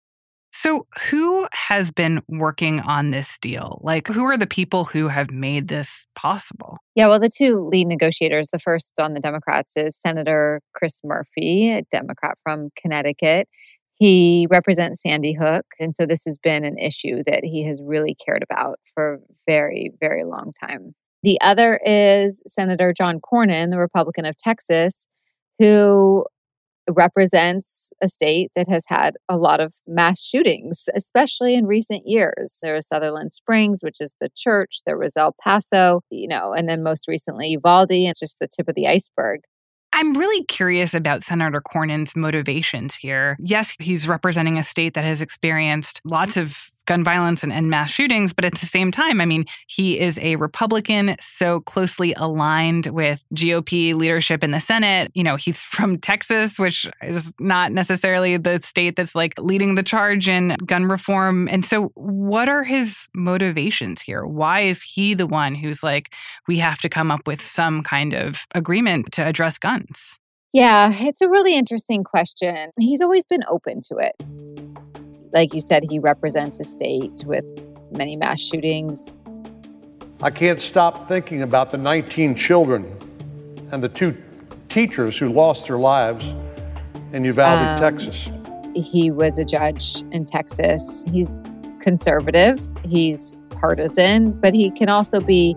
So, 0.53 0.87
who 1.11 1.47
has 1.53 1.91
been 1.91 2.23
working 2.29 2.81
on 2.81 3.11
this 3.11 3.39
deal? 3.39 3.81
Like, 3.83 4.09
who 4.09 4.25
are 4.25 4.39
the 4.39 4.47
people 4.47 4.85
who 4.85 5.09
have 5.09 5.31
made 5.31 5.69
this 5.69 6.07
possible? 6.15 6.79
Yeah, 6.95 7.09
well, 7.09 7.19
the 7.19 7.29
two 7.29 7.69
lead 7.69 7.89
negotiators, 7.89 8.51
the 8.51 8.59
first 8.59 8.99
on 8.99 9.15
the 9.15 9.21
Democrats 9.21 9.77
is 9.77 9.97
Senator 9.97 10.63
Chris 10.73 11.01
Murphy, 11.05 11.71
a 11.71 11.83
Democrat 11.83 12.39
from 12.43 12.71
Connecticut. 12.77 13.49
He 13.95 14.47
represents 14.51 15.03
Sandy 15.03 15.35
Hook. 15.35 15.67
And 15.79 15.95
so, 15.95 16.07
this 16.07 16.25
has 16.25 16.39
been 16.39 16.65
an 16.65 16.79
issue 16.79 17.23
that 17.27 17.45
he 17.45 17.65
has 17.65 17.81
really 17.83 18.15
cared 18.15 18.43
about 18.43 18.79
for 18.95 19.15
a 19.15 19.19
very, 19.47 19.93
very 20.01 20.25
long 20.25 20.53
time. 20.59 20.95
The 21.23 21.41
other 21.41 21.81
is 21.85 22.43
Senator 22.47 22.93
John 22.97 23.21
Cornyn, 23.21 23.71
the 23.71 23.79
Republican 23.79 24.25
of 24.25 24.37
Texas, 24.37 25.07
who 25.59 26.25
represents 26.91 27.93
a 28.03 28.09
state 28.09 28.51
that 28.55 28.69
has 28.69 28.85
had 28.89 29.17
a 29.29 29.37
lot 29.37 29.61
of 29.61 29.75
mass 29.87 30.21
shootings, 30.21 30.89
especially 30.95 31.55
in 31.55 31.67
recent 31.67 32.07
years. 32.07 32.59
There 32.63 32.75
was 32.75 32.87
Sutherland 32.87 33.33
Springs, 33.33 33.81
which 33.83 34.01
is 34.01 34.15
the 34.21 34.31
church. 34.35 34.81
There 34.87 34.99
was 34.99 35.17
El 35.17 35.35
Paso, 35.41 36.03
you 36.11 36.29
know, 36.29 36.53
and 36.53 36.69
then 36.69 36.83
most 36.83 37.09
recently 37.09 37.49
Uvalde, 37.49 37.91
and 37.91 38.11
it's 38.11 38.21
just 38.21 38.39
the 38.39 38.49
tip 38.49 38.69
of 38.69 38.75
the 38.75 38.87
iceberg. 38.87 39.41
I'm 39.93 40.13
really 40.13 40.45
curious 40.45 40.93
about 40.95 41.23
Senator 41.23 41.63
Cornyn's 41.63 42.15
motivations 42.15 42.97
here. 42.97 43.39
Yes, 43.41 43.75
he's 43.81 44.07
representing 44.07 44.59
a 44.59 44.63
state 44.63 44.93
that 44.95 45.07
has 45.07 45.23
experienced 45.23 46.03
lots 46.05 46.37
of 46.37 46.71
gun 46.87 47.05
violence 47.05 47.43
and, 47.43 47.53
and, 47.53 47.71
mass 47.71 47.91
shootings. 47.91 48.33
But 48.33 48.45
at 48.45 48.55
the 48.55 48.67
same 48.67 48.91
time, 48.91 49.21
I 49.21 49.27
mean, 49.27 49.45
he 49.67 49.99
is 49.99 50.19
a 50.21 50.37
Republican, 50.37 51.17
so 51.21 51.61
closely 51.61 52.15
aligned 52.15 52.87
with 52.87 53.23
GOP 53.35 53.95
leadership 53.95 54.43
in 54.43 54.53
the 54.53 54.61
Senate. 54.61 55.11
You 55.15 55.25
know, 55.25 55.37
he's 55.37 55.63
from 55.77 55.99
Texas, 55.99 56.59
which 56.59 56.89
is 57.03 57.35
not 57.39 57.73
necessarily 57.73 58.37
the 58.37 58.61
state 58.63 58.97
that's 58.97 59.15
like 59.15 59.35
leading 59.39 59.75
the 59.75 59.83
charge 59.83 60.29
in 60.29 60.57
gun 60.65 60.87
reform. 60.87 61.49
And 61.51 61.65
so, 61.65 61.91
what 61.95 62.49
are 62.49 62.65
his 62.65 63.09
motivations 63.15 64.03
here? 64.03 64.25
Why 64.25 64.61
is 64.61 64.83
he 64.83 65.15
the 65.15 65.27
one 65.27 65.55
who's 65.55 65.83
like, 65.83 66.15
we 66.47 66.59
have 66.59 66.81
to 66.81 66.89
come 66.89 67.11
up 67.11 67.27
with 67.27 67.43
some 67.43 67.83
kind 67.83 68.15
of 68.15 68.47
agreement 68.55 69.13
to 69.13 69.27
address 69.27 69.59
guns? 69.59 70.19
Yeah, 70.53 70.91
it's 70.93 71.21
a 71.21 71.29
really 71.29 71.55
interesting 71.55 72.03
question. 72.03 72.71
He's 72.79 73.03
always 73.03 73.27
been 73.27 73.45
open 73.49 73.83
to 73.89 73.97
it. 73.97 74.15
Like 75.37 75.53
you 75.53 75.61
said, 75.61 75.85
he 75.91 75.99
represents 75.99 76.59
a 76.61 76.65
state 76.65 77.23
with 77.27 77.45
many 77.91 78.17
mass 78.17 78.41
shootings. 78.41 79.13
I 80.23 80.31
can't 80.31 80.59
stop 80.59 81.09
thinking 81.09 81.43
about 81.43 81.71
the 81.71 81.77
19 81.77 82.35
children 82.35 82.91
and 83.71 83.85
the 83.85 83.91
two 83.91 84.17
teachers 84.71 85.19
who 85.19 85.29
lost 85.29 85.67
their 85.67 85.77
lives 85.77 86.25
in 87.13 87.23
Uvalde, 87.23 87.69
um, 87.69 87.79
Texas. 87.79 88.31
He 88.75 89.11
was 89.11 89.39
a 89.39 89.45
judge 89.45 90.05
in 90.11 90.25
Texas. 90.25 91.05
He's 91.13 91.43
conservative, 91.81 92.59
he's 92.83 93.39
partisan, 93.51 94.33
but 94.41 94.55
he 94.55 94.71
can 94.71 94.89
also 94.89 95.21
be 95.21 95.55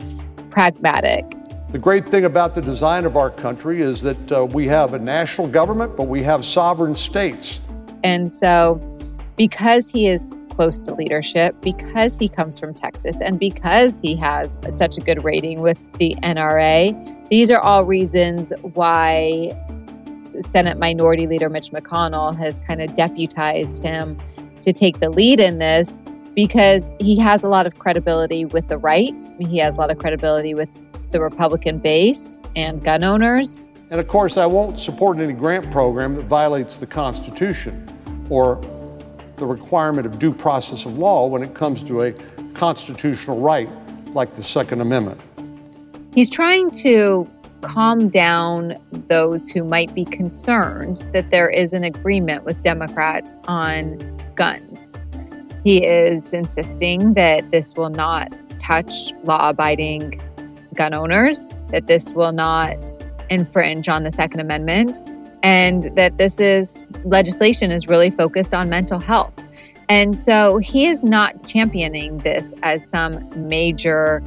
pragmatic. 0.50 1.24
The 1.69 1.79
great 1.79 2.12
thing 2.12 2.25
about 2.25 2.53
the 2.53 2.62
design 2.62 3.05
of 3.05 3.15
our 3.15 3.29
country 3.29 3.79
is 3.79 4.01
that 4.01 4.29
uh, 4.29 4.45
we 4.45 4.67
have 4.67 4.93
a 4.93 5.00
national 5.00 5.48
government, 5.48 5.95
but 5.95 6.09
we 6.09 6.21
have 6.24 6.43
sovereign 6.43 6.95
states. 6.95 7.62
And 8.03 8.29
so 8.29 8.81
because 9.39 9.89
he 9.89 10.05
is 10.05 10.36
close 10.50 10.81
to 10.81 10.93
leadership, 10.93 11.55
because 11.62 12.19
he 12.19 12.27
comes 12.27 12.60
from 12.60 12.74
Texas, 12.74 13.22
and 13.22 13.39
because 13.39 14.01
he 14.01 14.13
has 14.17 14.60
such 14.67 14.98
a 14.98 15.00
good 15.00 15.24
rating 15.24 15.62
with 15.62 15.79
the 15.93 16.13
NRA, 16.22 17.29
these 17.29 17.50
are 17.50 17.62
all 17.62 17.86
reasons 17.86 18.51
why 18.74 19.58
Senate 20.41 20.77
Minority 20.77 21.25
Leader 21.25 21.48
Mitch 21.48 21.72
McConnell 21.72 22.36
has 22.36 22.60
kind 22.67 22.81
of 22.81 22.93
deputized 22.96 23.81
him 23.81 24.19
to 24.60 24.74
take 24.74 25.00
the 25.00 25.10
lead 25.10 25.39
in 25.39 25.58
this 25.58 25.98
because 26.36 26.93
he 27.00 27.17
has 27.17 27.46
a 27.46 27.48
lot 27.48 27.65
of 27.65 27.79
credibility 27.79 28.43
with 28.43 28.67
the 28.67 28.77
right. 28.77 29.24
He 29.39 29.58
has 29.60 29.75
a 29.75 29.77
lot 29.77 29.89
of 29.89 30.00
credibility 30.00 30.53
with 30.53 30.67
the 31.12 31.22
Republican 31.22 31.79
base 31.79 32.41
and 32.58 32.84
gun 32.84 33.05
owners. 33.05 33.55
And 33.89 34.01
of 34.01 34.08
course, 34.10 34.36
I 34.36 34.46
won't 34.48 34.77
support 34.77 35.17
any 35.17 35.31
grant 35.31 35.72
program 35.72 36.15
that 36.15 36.25
violates 36.25 36.75
the 36.75 36.88
Constitution 36.88 37.88
or 38.29 38.62
the 39.39 39.46
requirement 39.46 40.05
of 40.05 40.19
due 40.19 40.34
process 40.34 40.86
of 40.86 40.98
law 40.98 41.27
when 41.27 41.41
it 41.41 41.53
comes 41.53 41.84
to 41.86 42.03
a 42.03 42.13
constitutional 42.53 43.39
right 43.39 43.69
like 44.13 44.36
the 44.36 44.43
Second 44.43 44.81
Amendment. 44.81 45.19
He's 46.13 46.29
trying 46.29 46.72
to 46.72 47.27
calm 47.62 48.10
down 48.10 48.75
those 48.91 49.50
who 49.50 49.63
might 49.63 49.93
be 49.93 50.05
concerned 50.05 51.03
that 51.13 51.29
there 51.29 51.50
is 51.50 51.74
an 51.74 51.84
agreement 51.84 52.43
with 52.43 52.62
Democrats 52.62 53.36
on 53.48 53.98
guns. 54.36 55.01
He 55.63 55.84
is 55.84 56.34
insisting 56.34 57.13
that 57.15 57.51
this 57.51 57.74
will 57.75 57.89
not 57.89 58.34
touch 58.60 59.13
law 59.24 59.50
abiding 59.50 60.22
gun 60.74 60.93
owners, 60.93 61.58
that 61.67 61.88
this 61.88 62.12
will 62.13 62.31
not 62.31 62.77
infringe 63.29 63.89
on 63.89 64.03
the 64.03 64.12
Second 64.12 64.39
Amendment, 64.39 64.96
and 65.43 65.96
that 65.96 66.17
this 66.17 66.39
is 66.39 66.84
legislation 67.05 67.72
is 67.72 67.88
really 67.88 68.10
focused 68.10 68.53
on 68.53 68.69
mental 68.69 69.00
health. 69.00 69.38
And 69.88 70.15
so 70.15 70.58
he 70.58 70.86
is 70.86 71.03
not 71.03 71.46
championing 71.46 72.19
this 72.19 72.53
as 72.62 72.88
some 72.88 73.27
major 73.48 74.22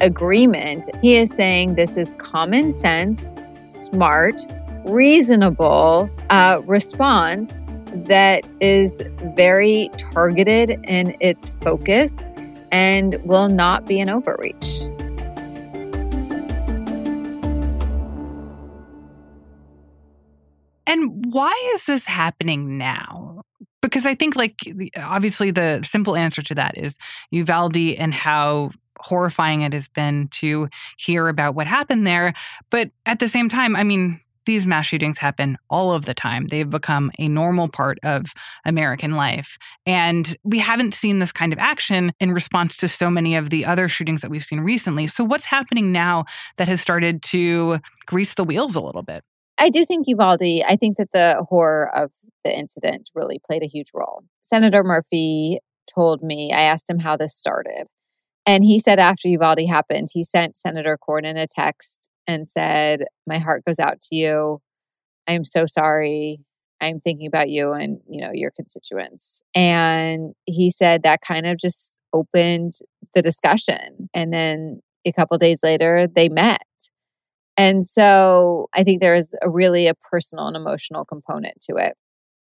agreement. 0.00 0.88
He 1.02 1.16
is 1.16 1.30
saying 1.34 1.74
this 1.74 1.96
is 1.96 2.14
common 2.18 2.72
sense, 2.72 3.36
smart, 3.62 4.40
reasonable 4.86 6.08
uh, 6.30 6.62
response 6.64 7.64
that 7.92 8.50
is 8.60 9.02
very 9.36 9.90
targeted 9.98 10.70
in 10.84 11.16
its 11.20 11.48
focus 11.48 12.26
and 12.70 13.14
will 13.24 13.48
not 13.48 13.86
be 13.86 14.00
an 14.00 14.08
overreach. 14.08 14.88
And 20.88 21.32
why 21.32 21.52
is 21.74 21.84
this 21.84 22.06
happening 22.06 22.78
now? 22.78 23.42
Because 23.82 24.06
I 24.06 24.14
think, 24.14 24.34
like, 24.34 24.56
obviously, 24.96 25.50
the 25.50 25.80
simple 25.84 26.16
answer 26.16 26.42
to 26.42 26.54
that 26.54 26.78
is 26.78 26.98
Uvalde 27.30 27.76
and 27.76 28.12
how 28.12 28.70
horrifying 28.98 29.60
it 29.60 29.74
has 29.74 29.86
been 29.86 30.28
to 30.28 30.68
hear 30.96 31.28
about 31.28 31.54
what 31.54 31.66
happened 31.66 32.06
there. 32.06 32.32
But 32.70 32.90
at 33.06 33.20
the 33.20 33.28
same 33.28 33.48
time, 33.48 33.76
I 33.76 33.84
mean, 33.84 34.20
these 34.46 34.66
mass 34.66 34.86
shootings 34.86 35.18
happen 35.18 35.58
all 35.68 35.92
of 35.92 36.06
the 36.06 36.14
time. 36.14 36.46
They've 36.46 36.68
become 36.68 37.12
a 37.18 37.28
normal 37.28 37.68
part 37.68 37.98
of 38.02 38.32
American 38.64 39.12
life. 39.12 39.58
And 39.84 40.34
we 40.42 40.58
haven't 40.58 40.94
seen 40.94 41.18
this 41.18 41.32
kind 41.32 41.52
of 41.52 41.58
action 41.58 42.12
in 42.18 42.32
response 42.32 42.78
to 42.78 42.88
so 42.88 43.10
many 43.10 43.36
of 43.36 43.50
the 43.50 43.66
other 43.66 43.88
shootings 43.88 44.22
that 44.22 44.30
we've 44.30 44.42
seen 44.42 44.60
recently. 44.60 45.06
So, 45.06 45.22
what's 45.22 45.44
happening 45.44 45.92
now 45.92 46.24
that 46.56 46.66
has 46.66 46.80
started 46.80 47.22
to 47.24 47.78
grease 48.06 48.34
the 48.34 48.44
wheels 48.44 48.74
a 48.74 48.80
little 48.80 49.02
bit? 49.02 49.22
I 49.58 49.70
do 49.70 49.84
think 49.84 50.06
Uvalde, 50.06 50.62
I 50.66 50.76
think 50.76 50.96
that 50.98 51.10
the 51.12 51.44
horror 51.48 51.90
of 51.94 52.12
the 52.44 52.56
incident 52.56 53.10
really 53.14 53.40
played 53.44 53.62
a 53.62 53.66
huge 53.66 53.90
role. 53.92 54.22
Senator 54.42 54.84
Murphy 54.84 55.58
told 55.92 56.22
me, 56.22 56.52
I 56.52 56.62
asked 56.62 56.88
him 56.88 57.00
how 57.00 57.16
this 57.16 57.34
started. 57.34 57.88
And 58.46 58.64
he 58.64 58.78
said 58.78 58.98
after 58.98 59.28
Uvalde 59.28 59.66
happened, 59.68 60.08
he 60.12 60.22
sent 60.22 60.56
Senator 60.56 60.96
Cornyn 60.96 61.36
a 61.36 61.46
text 61.46 62.08
and 62.26 62.46
said, 62.46 63.04
My 63.26 63.38
heart 63.38 63.64
goes 63.66 63.78
out 63.78 64.00
to 64.02 64.14
you. 64.14 64.60
I'm 65.26 65.44
so 65.44 65.66
sorry. 65.66 66.40
I'm 66.80 67.00
thinking 67.00 67.26
about 67.26 67.50
you 67.50 67.72
and, 67.72 68.00
you 68.08 68.20
know, 68.20 68.30
your 68.32 68.52
constituents. 68.52 69.42
And 69.54 70.34
he 70.44 70.70
said 70.70 71.02
that 71.02 71.20
kind 71.20 71.46
of 71.46 71.58
just 71.58 71.98
opened 72.12 72.72
the 73.14 73.22
discussion. 73.22 74.08
And 74.14 74.32
then 74.32 74.80
a 75.04 75.12
couple 75.12 75.36
days 75.38 75.62
later, 75.62 76.06
they 76.06 76.28
met. 76.28 76.62
And 77.58 77.84
so 77.84 78.68
I 78.72 78.84
think 78.84 79.00
there 79.00 79.16
is 79.16 79.34
a 79.42 79.50
really 79.50 79.88
a 79.88 79.94
personal 79.94 80.46
and 80.46 80.56
emotional 80.56 81.04
component 81.04 81.60
to 81.62 81.74
it. 81.74 81.94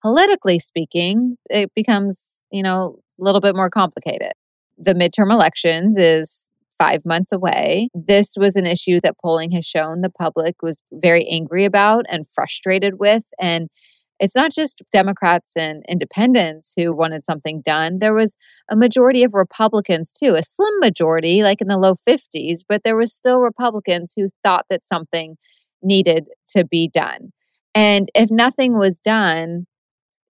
Politically 0.02 0.58
speaking, 0.58 1.38
it 1.49 1.73
becomes, 1.75 2.44
you 2.52 2.62
know, 2.62 2.99
a 3.18 3.25
little 3.25 3.40
bit 3.40 3.56
more 3.56 3.70
complicated. 3.70 4.32
The 4.76 4.92
midterm 4.94 5.32
elections 5.32 5.96
is 5.96 6.52
five 6.78 7.06
months 7.06 7.32
away. 7.32 7.88
This 7.94 8.35
was 8.37 8.56
an 8.56 8.66
issue 8.66 9.00
that 9.00 9.16
polling 9.18 9.52
has 9.52 9.64
shown 9.64 10.02
the 10.02 10.11
public 10.11 10.56
was 10.62 10.82
very 10.92 11.26
angry 11.26 11.64
about 11.64 12.04
and 12.11 12.28
frustrated 12.28 13.00
with. 13.00 13.25
And 13.40 13.70
it's 14.18 14.35
not 14.35 14.52
just 14.52 14.82
Democrats 14.92 15.52
and 15.56 15.85
independents 15.88 16.73
who 16.76 16.94
wanted 16.94 17.23
something 17.23 17.61
done. 17.61 17.99
There 17.99 18.14
was 18.14 18.37
a 18.70 18.76
majority 18.76 19.23
of 19.23 19.35
Republicans 19.35 20.12
too, 20.12 20.35
a 20.35 20.42
slim 20.42 20.78
majority, 20.80 21.42
like 21.42 21.61
in 21.61 21.68
the 21.68 21.78
low 21.78 21.94
50s, 21.94 22.61
but 22.68 22.82
there 22.82 22.96
was 22.96 23.12
still 23.12 23.38
Republicans 23.38 24.14
who 24.16 24.28
thought 24.42 24.66
that 24.70 24.82
something 24.82 25.37
needed 25.82 26.28
to 26.49 26.64
be 26.64 26.88
done. 26.88 27.32
And 27.75 28.08
if 28.14 28.30
nothing 28.30 28.78
was 28.78 29.00
done, 29.00 29.66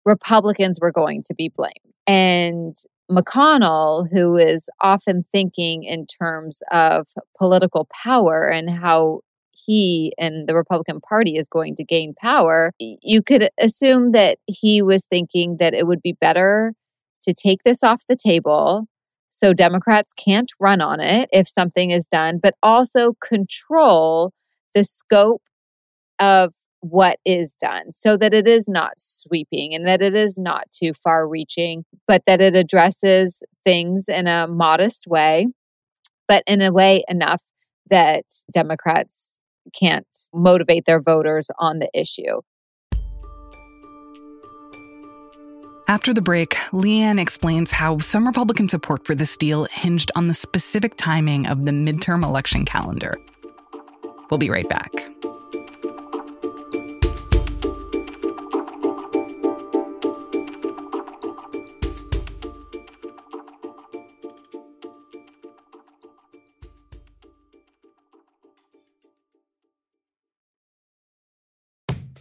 Republicans 0.06 0.80
were 0.82 0.92
going 0.92 1.22
to 1.24 1.36
be 1.36 1.50
blamed. 1.50 1.74
And 2.08 2.76
McConnell, 3.12 4.08
who 4.12 4.38
is 4.38 4.70
often 4.82 5.24
thinking 5.32 5.84
in 5.84 6.06
terms 6.06 6.62
of 6.72 7.08
political 7.38 7.88
power 8.04 8.48
and 8.48 8.70
how 8.70 9.22
he 9.66 10.14
and 10.18 10.48
the 10.48 10.56
Republican 10.56 11.02
Party 11.02 11.36
is 11.36 11.48
going 11.48 11.76
to 11.76 11.84
gain 11.84 12.14
power, 12.20 12.72
you 12.80 13.22
could 13.22 13.50
assume 13.60 14.12
that 14.12 14.38
he 14.46 14.82
was 14.82 15.06
thinking 15.06 15.58
that 15.58 15.74
it 15.74 15.88
would 15.88 16.02
be 16.02 16.14
better 16.14 16.74
to 17.24 17.34
take 17.34 17.64
this 17.64 17.84
off 17.84 18.04
the 18.08 18.16
table 18.16 18.88
so 19.38 19.54
Democrats 19.54 20.14
can't 20.14 20.52
run 20.60 20.82
on 20.82 21.00
it 21.00 21.30
if 21.32 21.48
something 21.48 21.92
is 21.92 22.08
done, 22.08 22.40
but 22.42 22.56
also 22.64 23.14
control 23.22 24.34
the 24.74 24.84
scope 24.84 25.44
of 26.20 26.56
what 26.80 27.20
is 27.24 27.56
done 27.56 27.92
so 27.92 28.18
that 28.18 28.34
it 28.34 28.48
is 28.48 28.68
not 28.68 28.94
sweeping 28.98 29.76
and 29.76 29.86
that 29.86 30.02
it 30.02 30.16
is 30.16 30.40
not 30.40 30.72
too 30.72 30.92
far 30.92 31.28
reaching, 31.28 31.86
but 32.08 32.24
that 32.26 32.42
it 32.42 32.56
addresses 32.56 33.44
things 33.64 34.10
in 34.10 34.28
a 34.28 34.48
modest 34.48 35.06
way, 35.06 35.48
but 36.28 36.44
in 36.48 36.62
a 36.62 36.72
way 36.72 37.04
enough 37.08 37.44
that 37.90 38.26
Democrats 38.52 39.40
can't 39.74 40.08
motivate 40.34 40.86
their 40.86 41.02
voters 41.02 41.50
on 41.60 41.80
the 41.80 41.90
issue. 41.94 42.42
After 45.90 46.14
the 46.14 46.22
break, 46.22 46.58
Leigh 46.74 47.00
Ann 47.00 47.18
explains 47.18 47.72
how 47.72 48.00
some 48.00 48.28
Republican 48.28 48.68
support 48.68 49.06
for 49.06 49.16
this 49.16 49.38
deal 49.38 49.68
hinged 49.72 50.12
on 50.18 50.28
the 50.28 50.34
specific 50.34 50.98
timing 50.98 51.48
of 51.48 51.64
the 51.64 51.72
midterm 51.72 52.26
election 52.26 52.66
calendar. 52.66 53.18
We'll 54.30 54.38
be 54.38 54.50
right 54.50 54.68
back. 54.68 54.92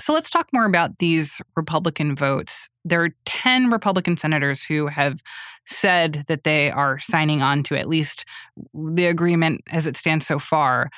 So 0.00 0.12
let's 0.12 0.30
talk 0.30 0.48
more 0.52 0.64
about 0.64 0.98
these 0.98 1.42
Republican 1.56 2.14
votes. 2.14 2.68
There 2.84 3.02
are 3.02 3.10
10 3.24 3.70
Republican 3.70 4.16
senators 4.16 4.62
who 4.62 4.86
have 4.86 5.20
said 5.66 6.24
that 6.28 6.44
they 6.44 6.70
are 6.70 6.98
signing 6.98 7.42
on 7.42 7.62
to 7.64 7.76
at 7.76 7.88
least 7.88 8.24
the 8.72 9.06
agreement 9.06 9.62
as 9.70 9.86
it 9.86 9.96
stands 9.96 10.26
so 10.26 10.38
far. 10.38 10.88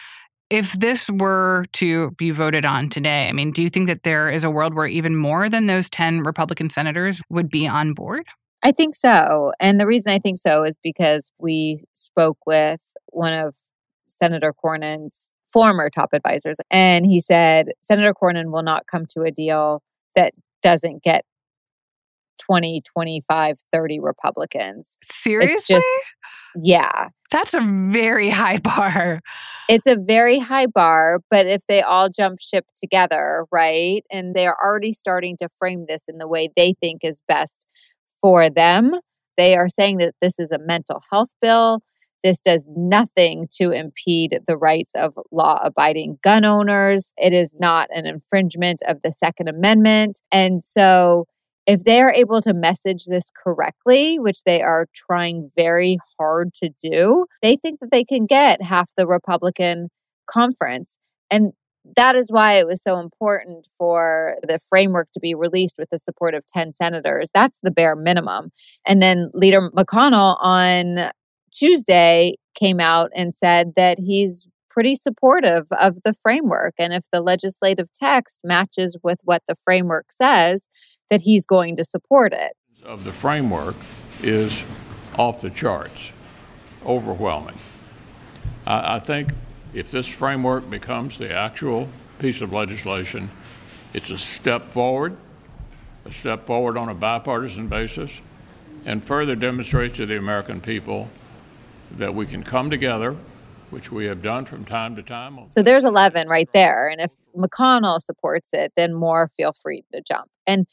If 0.51 0.73
this 0.73 1.09
were 1.09 1.65
to 1.75 2.11
be 2.13 2.31
voted 2.31 2.65
on 2.65 2.89
today, 2.89 3.29
I 3.29 3.33
mean, 3.33 3.53
do 3.53 3.63
you 3.63 3.69
think 3.69 3.87
that 3.87 4.03
there 4.03 4.29
is 4.29 4.45
a 4.45 4.51
world 4.51 4.75
where 4.75 4.87
even 4.87 5.17
more 5.17 5.49
than 5.49 5.67
those 5.67 5.89
10 5.89 6.21
Republican 6.21 6.71
senators 6.71 7.23
would 7.31 7.49
be 7.49 7.67
on 7.67 7.95
board? 7.95 8.27
I 8.63 8.73
think 8.73 8.95
so. 8.95 9.53
And 9.59 9.81
the 9.81 9.87
reason 9.87 10.13
I 10.13 10.19
think 10.19 10.39
so 10.39 10.65
is 10.65 10.79
because 10.83 11.33
we 11.39 11.85
spoke 11.95 12.39
with 12.47 12.81
one 13.07 13.33
of 13.33 13.55
Senator 14.09 14.53
Cornyn's 14.53 15.33
former 15.53 15.91
top 15.91 16.11
advisors. 16.13 16.59
And 16.71 17.07
he 17.07 17.21
said 17.21 17.69
Senator 17.81 18.15
Cornyn 18.15 18.53
will 18.53 18.63
not 18.63 18.87
come 18.87 19.07
to 19.11 19.23
a 19.23 19.31
deal 19.31 19.83
that 20.15 20.33
doesn't 20.63 21.03
get 21.03 21.25
20, 22.39 22.83
25, 22.83 23.59
30 23.73 24.01
Republicans. 24.01 24.97
Seriously? 25.03 25.55
It's 25.55 25.67
just, 25.69 25.87
yeah. 26.61 27.09
That's 27.31 27.55
a 27.55 27.61
very 27.61 28.31
high 28.31 28.59
bar. 28.59 29.21
It's 29.69 29.87
a 29.87 29.97
very 29.97 30.41
high 30.41 30.67
bar, 30.67 31.21
but 31.31 31.47
if 31.47 31.67
they 31.67 31.81
all 31.81 32.09
jump 32.09 32.41
ship 32.41 32.67
together, 32.77 33.47
right? 33.53 34.05
And 34.11 34.35
they 34.35 34.47
are 34.47 34.57
already 34.61 34.93
starting 34.93 35.37
to 35.37 35.49
frame 35.59 35.85
this 35.87 36.09
in 36.09 36.19
the 36.19 36.27
way 36.27 36.49
they 36.57 36.75
think 36.81 37.05
is 37.05 37.23
best 37.29 37.67
for 38.21 38.51
them. 38.51 38.95
They 39.37 39.57
are 39.57 39.69
saying 39.69 39.99
that 39.99 40.15
this 40.21 40.39
is 40.39 40.51
a 40.51 40.59
mental 40.59 41.03
health 41.11 41.31
bill. 41.41 41.83
This 42.23 42.41
does 42.41 42.67
nothing 42.75 43.49
to 43.59 43.71
impede 43.71 44.41
the 44.47 44.57
rights 44.57 44.93
of 44.95 45.19
law 45.31 45.61
abiding 45.63 46.19
gun 46.23 46.45
owners. 46.45 47.13
It 47.17 47.33
is 47.33 47.57
not 47.59 47.89
an 47.95 48.07
infringement 48.07 48.81
of 48.87 49.03
the 49.03 49.13
Second 49.13 49.49
Amendment. 49.49 50.21
And 50.31 50.63
so, 50.63 51.27
if 51.67 51.85
they 51.85 52.01
are 52.01 52.13
able 52.13 52.41
to 52.43 52.55
message 52.55 53.05
this 53.05 53.31
correctly, 53.37 54.19
which 54.19 54.43
they 54.45 54.63
are 54.63 54.87
trying 54.95 55.51
very 55.55 55.99
hard 56.19 56.53
to 56.55 56.71
do, 56.83 57.27
they 57.43 57.55
think 57.57 57.81
that 57.81 57.91
they 57.91 58.03
can 58.03 58.27
get 58.27 58.63
half 58.63 58.91
the 58.97 59.07
Republican 59.07 59.89
conference. 60.27 60.99
And 61.31 61.53
that 61.97 62.15
is 62.15 62.31
why 62.31 62.55
it 62.55 62.67
was 62.67 62.83
so 62.83 62.99
important 62.99 63.69
for 63.79 64.37
the 64.43 64.59
framework 64.59 65.09
to 65.13 65.21
be 65.21 65.35
released 65.35 65.77
with 65.79 65.91
the 65.91 65.99
support 65.99 66.35
of 66.35 66.47
10 66.47 66.73
senators. 66.73 67.31
That's 67.33 67.59
the 67.63 67.71
bare 67.71 67.97
minimum. 67.97 68.51
And 68.87 69.01
then 69.01 69.31
Leader 69.33 69.71
McConnell 69.71 70.37
on 70.41 71.11
Tuesday 71.53 72.37
came 72.55 72.81
out 72.81 73.11
and 73.15 73.35
said 73.35 73.75
that 73.77 73.99
he's 73.99 74.47
pretty 74.69 74.95
supportive 74.95 75.67
of 75.73 76.03
the 76.05 76.13
framework. 76.13 76.75
And 76.79 76.93
if 76.93 77.05
the 77.13 77.21
legislative 77.21 77.93
text 77.93 78.41
matches 78.45 78.97
with 79.03 79.19
what 79.25 79.43
the 79.47 79.57
framework 79.57 80.13
says, 80.13 80.69
that 81.11 81.23
he's 81.23 81.45
going 81.45 81.77
to 81.77 81.85
support 81.85 82.33
it. 82.33 82.53
Of 82.85 83.05
the 83.05 83.13
framework 83.13 83.75
is 84.23 84.63
off 85.17 85.41
the 85.41 85.51
charts, 85.51 86.13
overwhelming. 86.87 87.59
I, 88.67 88.97
I 88.97 88.99
think 89.01 89.33
if 89.75 89.91
this 89.91 90.07
framework 90.07 90.71
becomes 90.71 91.19
the 91.19 91.33
actual 91.33 91.89
piece 92.19 92.41
of 92.41 92.53
legislation, 92.53 93.31
it's 93.93 94.11
a 94.11 94.19
step 94.19 94.73
forward, 94.73 95.17
a 96.05 96.13
step 96.13 96.47
forward 96.47 96.77
on 96.77 96.89
a 96.89 96.95
bipartisan 96.95 97.69
basis, 97.69 98.21
and 98.85 99.05
further 99.05 99.35
demonstrates 99.35 99.97
to 99.97 100.07
the 100.07 100.17
American 100.17 100.61
people 100.61 101.11
that 101.97 102.15
we 102.15 102.27
can 102.27 102.43
come 102.43 102.71
together, 102.71 103.17
which 103.71 103.91
we 103.93 104.07
have 104.07 104.23
done 104.23 104.45
from 104.45 104.65
time 104.65 104.97
to 104.97 105.03
time. 105.03 105.39
So 105.49 105.63
there's 105.63 105.85
11 105.85 106.29
right 106.29 106.49
there. 106.53 106.89
And 106.89 107.01
if 107.01 107.15
McConnell 107.37 108.01
supports 108.01 108.51
it, 108.53 108.73
then 108.77 108.95
more 108.95 109.29
feel 109.29 109.53
free 109.53 109.85
to 109.93 110.01
jump. 110.01 110.31
And 110.47 110.67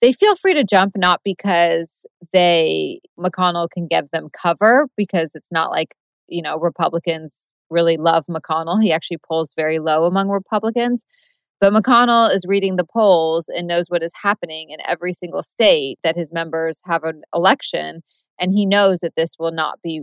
they 0.00 0.12
feel 0.12 0.36
free 0.36 0.54
to 0.54 0.64
jump 0.64 0.92
not 0.96 1.20
because 1.24 2.04
they 2.32 3.00
McConnell 3.18 3.70
can 3.70 3.86
give 3.86 4.10
them 4.10 4.28
cover 4.30 4.88
because 4.96 5.34
it's 5.34 5.50
not 5.50 5.70
like 5.70 5.94
you 6.28 6.42
know 6.42 6.58
Republicans 6.58 7.54
really 7.70 7.96
love 7.96 8.26
McConnell. 8.26 8.82
He 8.82 8.92
actually 8.92 9.18
polls 9.18 9.54
very 9.56 9.78
low 9.78 10.04
among 10.04 10.28
Republicans. 10.28 11.04
But 11.60 11.72
McConnell 11.72 12.30
is 12.30 12.44
reading 12.46 12.76
the 12.76 12.84
polls 12.84 13.48
and 13.48 13.66
knows 13.66 13.88
what 13.88 14.02
is 14.02 14.12
happening 14.22 14.70
in 14.70 14.78
every 14.86 15.12
single 15.12 15.42
state 15.42 15.98
that 16.04 16.16
his 16.16 16.32
members 16.32 16.82
have 16.84 17.04
an 17.04 17.22
election. 17.34 18.02
And 18.38 18.52
he 18.52 18.66
knows 18.66 19.00
that 19.00 19.14
this 19.16 19.36
will 19.38 19.52
not 19.52 19.80
be 19.82 20.02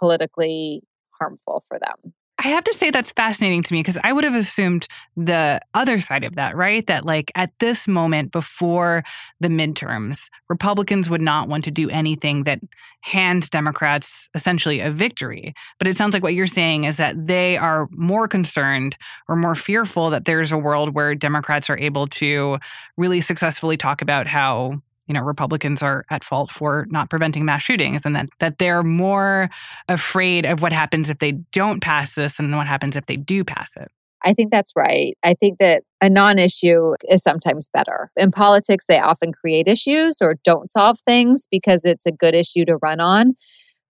politically 0.00 0.82
harmful 1.20 1.62
for 1.68 1.78
them. 1.78 2.14
I 2.42 2.48
have 2.48 2.64
to 2.64 2.72
say 2.72 2.90
that's 2.90 3.12
fascinating 3.12 3.62
to 3.64 3.74
me 3.74 3.80
because 3.80 3.98
I 4.02 4.14
would 4.14 4.24
have 4.24 4.34
assumed 4.34 4.88
the 5.14 5.60
other 5.74 5.98
side 5.98 6.24
of 6.24 6.36
that, 6.36 6.56
right? 6.56 6.86
That, 6.86 7.04
like, 7.04 7.30
at 7.34 7.50
this 7.58 7.86
moment 7.86 8.32
before 8.32 9.04
the 9.40 9.48
midterms, 9.48 10.30
Republicans 10.48 11.10
would 11.10 11.20
not 11.20 11.48
want 11.48 11.64
to 11.64 11.70
do 11.70 11.90
anything 11.90 12.44
that 12.44 12.60
hands 13.02 13.50
Democrats 13.50 14.30
essentially 14.34 14.80
a 14.80 14.90
victory. 14.90 15.52
But 15.78 15.86
it 15.86 15.98
sounds 15.98 16.14
like 16.14 16.22
what 16.22 16.34
you're 16.34 16.46
saying 16.46 16.84
is 16.84 16.96
that 16.96 17.26
they 17.26 17.58
are 17.58 17.88
more 17.90 18.26
concerned 18.26 18.96
or 19.28 19.36
more 19.36 19.54
fearful 19.54 20.08
that 20.08 20.24
there's 20.24 20.50
a 20.50 20.58
world 20.58 20.94
where 20.94 21.14
Democrats 21.14 21.68
are 21.68 21.78
able 21.78 22.06
to 22.06 22.56
really 22.96 23.20
successfully 23.20 23.76
talk 23.76 24.00
about 24.00 24.26
how 24.26 24.80
you 25.10 25.14
know 25.14 25.22
Republicans 25.22 25.82
are 25.82 26.04
at 26.08 26.22
fault 26.22 26.52
for 26.52 26.86
not 26.88 27.10
preventing 27.10 27.44
mass 27.44 27.64
shootings 27.64 28.06
and 28.06 28.14
that 28.14 28.28
that 28.38 28.58
they're 28.58 28.84
more 28.84 29.50
afraid 29.88 30.46
of 30.46 30.62
what 30.62 30.72
happens 30.72 31.10
if 31.10 31.18
they 31.18 31.32
don't 31.50 31.82
pass 31.82 32.14
this 32.14 32.38
and 32.38 32.56
what 32.56 32.68
happens 32.68 32.94
if 32.94 33.06
they 33.06 33.16
do 33.16 33.42
pass 33.42 33.76
it. 33.76 33.90
I 34.24 34.34
think 34.34 34.52
that's 34.52 34.70
right. 34.76 35.18
I 35.24 35.34
think 35.34 35.58
that 35.58 35.82
a 36.00 36.08
non 36.08 36.38
issue 36.38 36.94
is 37.08 37.24
sometimes 37.24 37.68
better. 37.72 38.12
In 38.16 38.30
politics, 38.30 38.84
they 38.86 39.00
often 39.00 39.32
create 39.32 39.66
issues 39.66 40.18
or 40.20 40.36
don't 40.44 40.70
solve 40.70 41.00
things 41.00 41.48
because 41.50 41.84
it's 41.84 42.06
a 42.06 42.12
good 42.12 42.36
issue 42.36 42.64
to 42.66 42.76
run 42.76 43.00
on. 43.00 43.34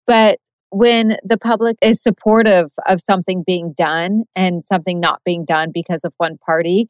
But 0.07 0.39
when 0.71 1.17
the 1.23 1.37
public 1.37 1.77
is 1.83 2.01
supportive 2.01 2.71
of 2.87 2.99
something 2.99 3.43
being 3.45 3.73
done 3.73 4.23
and 4.35 4.65
something 4.65 4.99
not 4.99 5.21
being 5.23 5.45
done 5.45 5.69
because 5.71 6.03
of 6.03 6.15
one 6.17 6.39
party, 6.43 6.87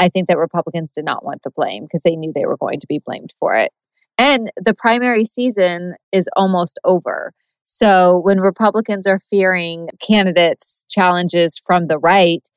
I 0.00 0.08
think 0.08 0.26
that 0.26 0.38
Republicans 0.38 0.92
did 0.92 1.04
not 1.04 1.24
want 1.24 1.42
the 1.42 1.50
blame 1.50 1.84
because 1.84 2.02
they 2.02 2.16
knew 2.16 2.32
they 2.32 2.46
were 2.46 2.56
going 2.56 2.80
to 2.80 2.86
be 2.86 3.00
blamed 3.04 3.32
for 3.38 3.54
it. 3.54 3.70
And 4.18 4.50
the 4.56 4.74
primary 4.74 5.24
season 5.24 5.94
is 6.10 6.28
almost 6.36 6.78
over. 6.84 7.32
So 7.66 8.18
when 8.18 8.40
Republicans 8.40 9.06
are 9.06 9.20
fearing 9.20 9.88
candidates' 10.00 10.84
challenges 10.88 11.56
from 11.56 11.86
the 11.86 11.98
right, 11.98 12.48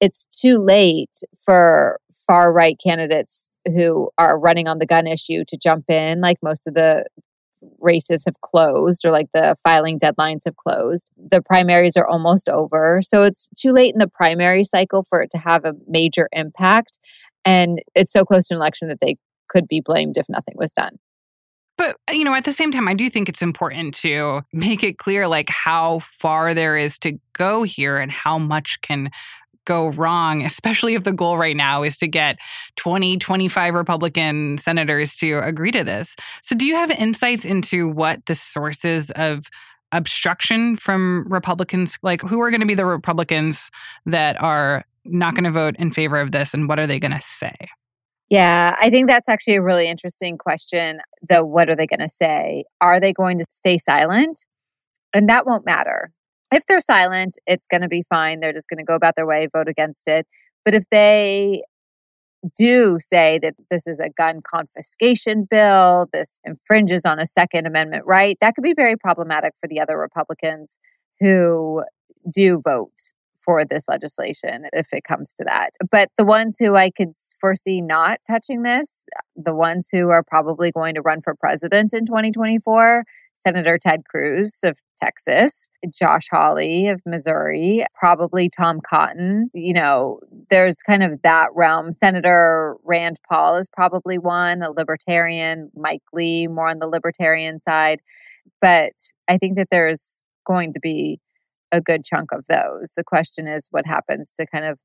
it's 0.00 0.26
too 0.26 0.58
late 0.58 1.22
for 1.44 2.00
far 2.26 2.52
right 2.52 2.78
candidates 2.78 3.50
who 3.64 4.10
are 4.18 4.38
running 4.38 4.68
on 4.68 4.78
the 4.78 4.86
gun 4.86 5.06
issue 5.06 5.44
to 5.48 5.56
jump 5.56 5.88
in, 5.88 6.20
like 6.20 6.38
most 6.42 6.66
of 6.66 6.74
the 6.74 7.04
races 7.80 8.22
have 8.26 8.40
closed 8.40 9.04
or 9.04 9.10
like 9.10 9.28
the 9.32 9.56
filing 9.62 9.98
deadlines 9.98 10.42
have 10.44 10.56
closed. 10.56 11.10
The 11.16 11.42
primaries 11.42 11.96
are 11.96 12.06
almost 12.06 12.48
over. 12.48 13.00
So 13.02 13.22
it's 13.22 13.48
too 13.56 13.72
late 13.72 13.92
in 13.92 13.98
the 13.98 14.08
primary 14.08 14.64
cycle 14.64 15.02
for 15.02 15.20
it 15.20 15.30
to 15.32 15.38
have 15.38 15.64
a 15.64 15.74
major 15.86 16.28
impact. 16.32 16.98
And 17.44 17.80
it's 17.94 18.12
so 18.12 18.24
close 18.24 18.48
to 18.48 18.54
an 18.54 18.60
election 18.60 18.88
that 18.88 19.00
they 19.00 19.16
could 19.48 19.66
be 19.66 19.80
blamed 19.80 20.16
if 20.16 20.26
nothing 20.28 20.54
was 20.56 20.72
done. 20.72 20.98
But, 21.78 21.96
uh, 22.10 22.12
you 22.12 22.24
know, 22.24 22.34
at 22.34 22.44
the 22.44 22.52
same 22.52 22.72
time, 22.72 22.88
I 22.88 22.94
do 22.94 23.08
think 23.08 23.28
it's 23.28 23.40
important 23.40 23.94
to 23.96 24.42
make 24.52 24.82
it 24.82 24.98
clear, 24.98 25.28
like, 25.28 25.48
how 25.48 26.00
far 26.00 26.52
there 26.52 26.76
is 26.76 26.98
to 26.98 27.18
go 27.32 27.62
here 27.62 27.96
and 27.96 28.10
how 28.10 28.36
much 28.36 28.80
can 28.82 29.10
go 29.68 29.88
wrong, 29.88 30.42
especially 30.44 30.94
if 30.94 31.04
the 31.04 31.12
goal 31.12 31.36
right 31.36 31.56
now 31.56 31.82
is 31.82 31.96
to 31.98 32.08
get 32.08 32.38
20, 32.76 33.18
25 33.18 33.74
Republican 33.74 34.56
senators 34.56 35.14
to 35.16 35.38
agree 35.40 35.70
to 35.70 35.84
this. 35.84 36.16
So, 36.42 36.56
do 36.56 36.66
you 36.66 36.74
have 36.74 36.90
insights 36.90 37.44
into 37.44 37.88
what 37.88 38.24
the 38.26 38.34
sources 38.34 39.10
of 39.12 39.46
obstruction 39.92 40.76
from 40.76 41.26
Republicans, 41.28 41.98
like 42.02 42.22
who 42.22 42.40
are 42.40 42.50
going 42.50 42.60
to 42.60 42.66
be 42.66 42.74
the 42.74 42.86
Republicans 42.86 43.70
that 44.06 44.40
are 44.42 44.84
not 45.04 45.34
going 45.34 45.44
to 45.44 45.50
vote 45.50 45.76
in 45.78 45.92
favor 45.92 46.18
of 46.18 46.32
this, 46.32 46.54
and 46.54 46.68
what 46.68 46.78
are 46.78 46.86
they 46.86 46.98
going 46.98 47.12
to 47.12 47.22
say? 47.22 47.54
Yeah, 48.30 48.74
I 48.78 48.90
think 48.90 49.08
that's 49.08 49.28
actually 49.28 49.56
a 49.56 49.62
really 49.62 49.88
interesting 49.88 50.36
question. 50.38 51.00
The 51.28 51.44
what 51.44 51.68
are 51.68 51.76
they 51.76 51.86
going 51.86 52.00
to 52.00 52.08
say? 52.08 52.64
Are 52.80 53.00
they 53.00 53.12
going 53.12 53.38
to 53.38 53.44
stay 53.50 53.78
silent? 53.78 54.46
And 55.14 55.28
that 55.28 55.46
won't 55.46 55.64
matter 55.64 56.12
if 56.52 56.66
they're 56.66 56.80
silent, 56.80 57.36
it's 57.46 57.66
going 57.66 57.82
to 57.82 57.88
be 57.88 58.02
fine. 58.02 58.40
They're 58.40 58.52
just 58.52 58.68
going 58.68 58.78
to 58.78 58.84
go 58.84 58.94
about 58.94 59.16
their 59.16 59.26
way, 59.26 59.48
vote 59.52 59.68
against 59.68 60.08
it. 60.08 60.26
But 60.64 60.74
if 60.74 60.84
they 60.90 61.62
do 62.56 62.98
say 63.00 63.38
that 63.42 63.54
this 63.70 63.86
is 63.86 63.98
a 63.98 64.10
gun 64.10 64.40
confiscation 64.42 65.46
bill, 65.50 66.08
this 66.12 66.40
infringes 66.44 67.04
on 67.04 67.18
a 67.18 67.26
Second 67.26 67.66
Amendment 67.66 68.04
right, 68.06 68.36
that 68.40 68.54
could 68.54 68.62
be 68.62 68.74
very 68.74 68.96
problematic 68.96 69.54
for 69.60 69.68
the 69.68 69.80
other 69.80 69.98
Republicans 69.98 70.78
who 71.20 71.82
do 72.32 72.60
vote 72.62 73.12
for 73.38 73.64
this 73.64 73.88
legislation 73.88 74.66
if 74.72 74.92
it 74.92 75.04
comes 75.04 75.32
to 75.34 75.44
that. 75.44 75.70
But 75.90 76.10
the 76.18 76.24
ones 76.24 76.58
who 76.58 76.76
I 76.76 76.90
could 76.90 77.12
foresee 77.40 77.80
not 77.80 78.20
touching 78.28 78.62
this, 78.62 79.06
the 79.36 79.54
ones 79.54 79.88
who 79.90 80.10
are 80.10 80.22
probably 80.22 80.70
going 80.70 80.94
to 80.96 81.02
run 81.02 81.20
for 81.20 81.34
president 81.34 81.94
in 81.94 82.04
2024, 82.04 83.04
Senator 83.38 83.78
Ted 83.80 84.04
Cruz 84.04 84.60
of 84.64 84.80
Texas, 85.00 85.70
Josh 85.96 86.26
Hawley 86.30 86.88
of 86.88 87.00
Missouri, 87.06 87.86
probably 87.98 88.50
Tom 88.50 88.80
Cotton. 88.80 89.48
You 89.54 89.72
know, 89.72 90.18
there's 90.50 90.82
kind 90.82 91.04
of 91.04 91.22
that 91.22 91.48
realm. 91.54 91.92
Senator 91.92 92.76
Rand 92.84 93.20
Paul 93.30 93.56
is 93.56 93.68
probably 93.72 94.18
one, 94.18 94.62
a 94.62 94.72
libertarian, 94.72 95.70
Mike 95.76 96.02
Lee, 96.12 96.48
more 96.48 96.68
on 96.68 96.80
the 96.80 96.88
libertarian 96.88 97.60
side. 97.60 98.00
But 98.60 98.92
I 99.28 99.38
think 99.38 99.56
that 99.56 99.68
there's 99.70 100.26
going 100.44 100.72
to 100.72 100.80
be 100.80 101.20
a 101.70 101.80
good 101.80 102.04
chunk 102.04 102.32
of 102.32 102.46
those. 102.48 102.94
The 102.96 103.04
question 103.04 103.46
is 103.46 103.68
what 103.70 103.86
happens 103.86 104.32
to 104.32 104.46
kind 104.46 104.64
of 104.64 104.80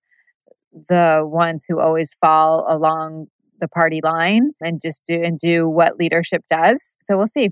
the 0.71 1.23
ones 1.25 1.65
who 1.67 1.79
always 1.79 2.13
fall 2.13 2.65
along 2.69 3.27
the 3.59 3.67
party 3.67 4.01
line 4.03 4.51
and 4.61 4.79
just 4.81 5.05
do 5.05 5.21
and 5.23 5.39
do 5.39 5.67
what 5.67 5.97
leadership 5.97 6.43
does. 6.49 6.97
So 7.01 7.17
we'll 7.17 7.27
see. 7.27 7.49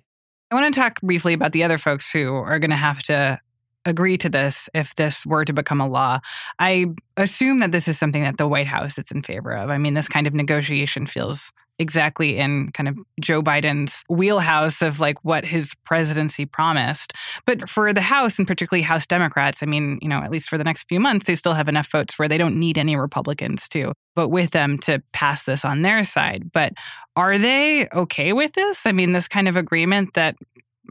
I 0.52 0.56
want 0.56 0.74
to 0.74 0.80
talk 0.80 1.00
briefly 1.02 1.34
about 1.34 1.54
the 1.54 1.64
other 1.64 1.78
folks 1.78 2.12
who 2.12 2.34
are 2.34 2.60
going 2.60 2.72
to 2.72 2.76
have 2.76 3.02
to 3.04 3.40
agree 3.86 4.18
to 4.18 4.30
this 4.30 4.70
if 4.74 4.96
this 4.96 5.26
were 5.26 5.46
to 5.46 5.54
become 5.54 5.82
a 5.82 5.88
law. 5.88 6.20
I 6.60 6.88
assume 7.18 7.62
that 7.62 7.72
this 7.72 7.88
is 7.88 7.98
something 7.98 8.24
that 8.24 8.38
the 8.38 8.48
White 8.48 8.68
House 8.68 8.98
is 8.98 9.12
in 9.12 9.24
favor 9.24 9.54
of. 9.54 9.70
I 9.70 9.78
mean, 9.78 9.94
this 9.94 10.08
kind 10.08 10.28
of 10.28 10.34
negotiation 10.34 11.08
feels 11.08 11.52
exactly 11.80 12.38
in 12.38 12.72
kind 12.74 12.88
of 12.88 12.98
Joe 13.20 13.42
Biden's 13.42 14.04
wheelhouse 14.08 14.84
of 14.84 15.00
like 15.00 15.18
what 15.24 15.46
his 15.46 15.74
presidency 15.84 16.46
promised. 16.46 17.14
But 17.48 17.68
for 17.68 17.92
the 17.92 18.02
House 18.02 18.38
and 18.38 18.48
particularly 18.48 18.84
House 18.84 19.08
Democrats, 19.08 19.64
I 19.64 19.66
mean, 19.66 19.98
you 20.02 20.08
know, 20.08 20.20
at 20.20 20.30
least 20.30 20.50
for 20.50 20.60
the 20.60 20.64
next 20.64 20.88
few 20.88 21.00
months, 21.00 21.26
they 21.26 21.36
still 21.36 21.54
have 21.54 21.68
enough 21.68 21.90
votes 21.92 22.20
where 22.20 22.28
they 22.28 22.38
don't 22.38 22.60
need 22.60 22.78
any 22.78 22.96
Republicans 22.96 23.68
to 23.70 23.94
vote 24.16 24.30
with 24.30 24.52
them 24.52 24.78
to 24.80 25.02
pass 25.14 25.44
this 25.44 25.66
on 25.66 25.82
their 25.82 26.04
side. 26.04 26.52
But 26.54 26.74
are 27.16 27.38
they 27.38 27.88
okay 27.90 28.34
with 28.34 28.54
this? 28.54 28.86
I 28.86 28.92
mean, 28.92 29.12
this 29.12 29.28
kind 29.28 29.48
of 29.48 29.56
agreement 29.56 30.14
that 30.14 30.36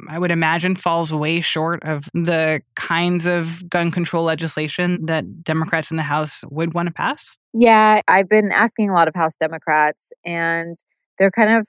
I 0.09 0.19
would 0.19 0.31
imagine 0.31 0.77
falls 0.77 1.13
way 1.13 1.41
short 1.41 1.83
of 1.83 2.05
the 2.15 2.63
kinds 2.75 3.27
of 3.27 3.69
gun 3.69 3.91
control 3.91 4.25
legislation 4.25 5.05
that 5.07 5.45
Democrats 5.45 5.91
in 5.91 5.97
the 5.97 6.03
House 6.03 6.43
would 6.51 6.75
want 6.75 6.87
to 6.87 6.93
pass? 6.93 7.37
Yeah, 7.53 8.01
I've 8.09 8.29
been 8.29 8.53
asking 8.53 8.91
a 8.91 8.95
lot 8.95 9.09
of 9.09 9.15
House 9.15 9.37
Democrats, 9.37 10.13
and 10.25 10.79
they're 11.19 11.31
kind 11.31 11.51
of 11.51 11.69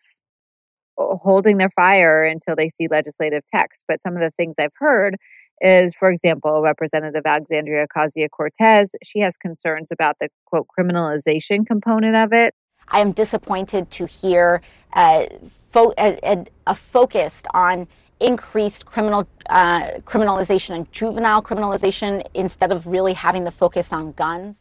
uh, 0.98 1.16
holding 1.18 1.58
their 1.58 1.70
fire 1.70 2.24
until 2.24 2.56
they 2.56 2.70
see 2.70 2.88
legislative 2.88 3.44
text. 3.46 3.86
But 3.88 4.02
some 4.02 4.16
of 4.16 4.22
the 4.22 4.32
things 4.32 4.56
I've 4.60 4.76
heard 4.78 5.18
is, 5.60 5.96
for 5.96 6.10
example, 6.10 6.62
Representative 6.62 7.24
Alexandria 7.26 7.86
Ocasio 7.88 8.28
Cortez, 8.30 8.96
she 9.04 9.20
has 9.20 9.38
concerns 9.38 9.92
about 9.92 10.18
the 10.20 10.30
quote 10.46 10.68
criminalization 10.78 11.66
component 11.66 12.16
of 12.16 12.34
it. 12.34 12.54
I 12.92 13.00
am 13.00 13.12
disappointed 13.14 13.90
to 13.92 14.06
hear 14.06 14.62
uh, 14.94 15.26
fo- 15.72 15.94
a, 15.98 16.46
a 16.68 16.76
focused 16.76 17.48
on 17.54 17.88
increased 18.20 18.86
criminal 18.86 19.28
uh, 19.50 20.00
criminalization 20.06 20.76
and 20.76 20.92
juvenile 20.92 21.42
criminalization 21.42 22.26
instead 22.34 22.72
of 22.72 22.86
really 22.86 23.14
having 23.14 23.46
the 23.46 23.52
focus 23.52 23.92
on 23.92 24.12
guns. 24.12 24.58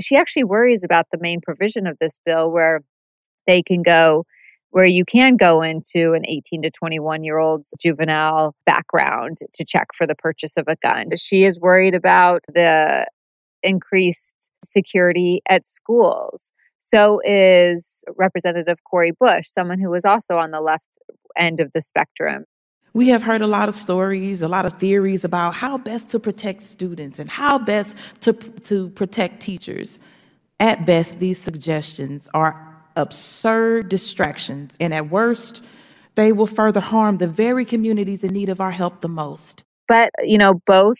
She 0.00 0.16
actually 0.16 0.44
worries 0.44 0.82
about 0.82 1.06
the 1.12 1.18
main 1.20 1.40
provision 1.40 1.86
of 1.86 1.98
this 2.00 2.18
bill 2.26 2.50
where 2.50 2.82
they 3.46 3.62
can 3.62 3.82
go 3.82 4.24
where 4.70 4.84
you 4.84 5.04
can 5.04 5.36
go 5.36 5.62
into 5.62 6.14
an 6.14 6.26
18 6.26 6.62
to 6.62 6.70
21 6.70 7.22
year 7.22 7.38
old's 7.38 7.72
juvenile 7.80 8.56
background 8.66 9.38
to 9.52 9.64
check 9.64 9.88
for 9.94 10.04
the 10.04 10.16
purchase 10.16 10.56
of 10.56 10.64
a 10.66 10.74
gun. 10.74 11.10
She 11.16 11.44
is 11.44 11.60
worried 11.60 11.94
about 11.94 12.42
the 12.52 13.06
increased 13.62 14.50
security 14.64 15.42
at 15.48 15.64
schools. 15.64 16.50
So 16.86 17.20
is 17.24 18.04
Representative 18.16 18.78
Cori 18.84 19.12
Bush, 19.18 19.48
someone 19.48 19.80
who 19.80 19.90
was 19.90 20.04
also 20.04 20.36
on 20.36 20.50
the 20.50 20.60
left 20.60 20.84
end 21.36 21.60
of 21.60 21.72
the 21.72 21.80
spectrum 21.80 22.44
we 22.94 23.08
have 23.08 23.24
heard 23.24 23.42
a 23.42 23.46
lot 23.46 23.68
of 23.68 23.74
stories, 23.74 24.40
a 24.40 24.46
lot 24.46 24.64
of 24.64 24.74
theories 24.74 25.24
about 25.24 25.54
how 25.54 25.76
best 25.76 26.08
to 26.10 26.20
protect 26.20 26.62
students 26.62 27.18
and 27.18 27.28
how 27.28 27.58
best 27.58 27.96
to, 28.20 28.32
to 28.32 28.88
protect 28.90 29.40
teachers. 29.40 29.98
At 30.60 30.86
best, 30.86 31.18
these 31.18 31.38
suggestions 31.38 32.28
are 32.32 32.54
absurd 32.94 33.88
distractions, 33.88 34.76
and 34.80 34.94
at 34.94 35.10
worst, 35.10 35.62
they 36.14 36.30
will 36.30 36.46
further 36.46 36.78
harm 36.78 37.18
the 37.18 37.26
very 37.26 37.64
communities 37.64 38.22
in 38.22 38.32
need 38.32 38.48
of 38.48 38.60
our 38.60 38.70
help 38.70 39.00
the 39.00 39.08
most. 39.08 39.64
But, 39.88 40.10
you 40.22 40.38
know, 40.38 40.62
both 40.64 40.98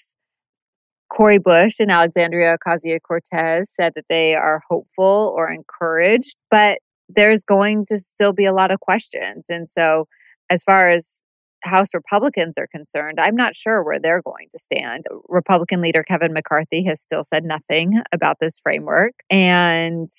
Cori 1.10 1.38
Bush 1.38 1.78
and 1.78 1.90
Alexandria 1.90 2.56
Ocasio 2.58 2.98
Cortez 3.00 3.70
said 3.70 3.92
that 3.94 4.06
they 4.08 4.34
are 4.34 4.62
hopeful 4.68 5.32
or 5.36 5.50
encouraged, 5.50 6.36
but 6.50 6.78
there's 7.08 7.44
going 7.44 7.84
to 7.86 7.98
still 7.98 8.32
be 8.32 8.44
a 8.44 8.52
lot 8.52 8.70
of 8.70 8.80
questions. 8.80 9.46
And 9.48 9.68
so, 9.68 10.08
as 10.50 10.62
far 10.62 10.90
as 10.90 11.22
House 11.62 11.94
Republicans 11.94 12.58
are 12.58 12.66
concerned, 12.66 13.18
I'm 13.18 13.36
not 13.36 13.56
sure 13.56 13.82
where 13.82 13.98
they're 13.98 14.22
going 14.22 14.48
to 14.52 14.58
stand. 14.58 15.04
Republican 15.28 15.80
leader 15.80 16.02
Kevin 16.02 16.32
McCarthy 16.32 16.84
has 16.84 17.00
still 17.00 17.24
said 17.24 17.44
nothing 17.44 18.02
about 18.12 18.38
this 18.40 18.58
framework. 18.58 19.14
And 19.30 20.10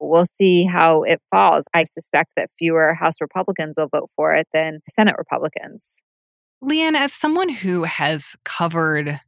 we'll 0.00 0.26
see 0.26 0.64
how 0.64 1.02
it 1.02 1.22
falls. 1.30 1.66
I 1.72 1.84
suspect 1.84 2.34
that 2.36 2.50
fewer 2.58 2.94
House 2.94 3.20
Republicans 3.20 3.76
will 3.78 3.88
vote 3.88 4.10
for 4.16 4.32
it 4.34 4.48
than 4.52 4.80
Senate 4.88 5.14
Republicans. 5.16 6.02
Leigh 6.60 6.82
Ann, 6.82 6.96
as 6.96 7.12
someone 7.12 7.48
who 7.48 7.84
has 7.84 8.36
covered 8.44 9.20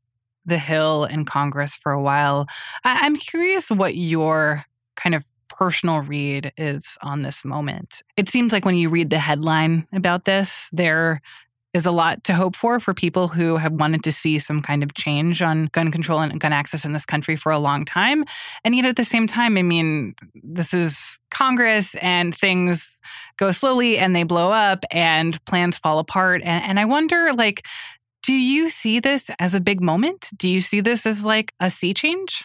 the 0.45 0.59
Hill 0.59 1.05
in 1.05 1.25
Congress 1.25 1.77
for 1.77 1.93
a 1.93 2.03
while, 2.03 2.47
I- 2.85 3.01
I'm 3.03 3.17
curious 3.17 3.71
what 3.71 3.97
your 3.97 4.65
kind 4.97 5.15
of 5.15 5.25
personal 5.49 6.01
read 6.01 6.53
is 6.57 6.99
on 7.03 7.23
this 7.23 7.45
moment. 7.45 8.03
It 8.17 8.29
seems 8.29 8.53
like 8.53 8.65
when 8.65 8.75
you 8.75 8.89
read 8.89 9.11
the 9.11 9.19
headline 9.19 9.87
about 9.93 10.25
this, 10.25 10.69
there 10.73 11.21
is 11.73 11.87
a 11.87 11.91
lot 11.91 12.23
to 12.25 12.35
hope 12.35 12.55
for 12.55 12.79
for 12.79 12.95
people 12.95 13.27
who 13.27 13.57
have 13.57 13.73
wanted 13.73 14.05
to 14.05 14.13
see 14.13 14.39
some 14.39 14.63
kind 14.63 14.85
of 14.85 14.95
change 14.95 15.43
on 15.43 15.69
gun 15.73 15.91
control 15.91 16.21
and 16.21 16.41
gun 16.41 16.53
access 16.53 16.85
in 16.85 16.93
this 16.93 17.05
country 17.05 17.35
for 17.35 17.51
a 17.51 17.59
long 17.59 17.85
time. 17.85 18.25
And 18.65 18.77
yet 18.77 18.87
at 18.87 18.95
the 18.95 19.05
same 19.05 19.27
time, 19.27 19.59
I 19.59 19.63
mean, 19.63 20.15
this 20.35 20.73
is 20.73 21.19
Congress 21.33 21.97
and 21.97 22.35
things 22.35 23.01
go 23.39 23.51
slowly 23.51 23.99
and 23.99 24.15
they 24.15 24.23
blow 24.23 24.53
up 24.53 24.85
and 24.93 25.45
plans 25.47 25.77
fall 25.77 25.99
apart. 25.99 26.43
And, 26.45 26.65
and 26.65 26.81
I 26.81 26.85
wonder, 26.85 27.33
like, 27.33 27.67
do 28.25 28.33
you 28.33 28.71
see 28.71 29.01
this 29.01 29.31
as 29.39 29.55
a 29.55 29.61
big 29.61 29.83
moment? 29.83 30.31
Do 30.37 30.49
you 30.49 30.61
see 30.61 30.81
this 30.81 31.05
as 31.05 31.25
like 31.25 31.53
a 31.61 31.71
sea 31.71 31.93
change? 31.93 32.45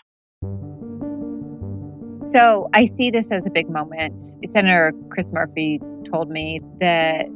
So 2.22 2.70
I 2.74 2.84
see 2.84 3.10
this 3.10 3.32
as 3.32 3.48
a 3.48 3.50
big 3.50 3.70
moment. 3.70 4.22
Senator 4.46 4.94
Chris 5.10 5.32
Murphy 5.32 5.80
told 6.04 6.30
me 6.30 6.60
that 6.82 7.28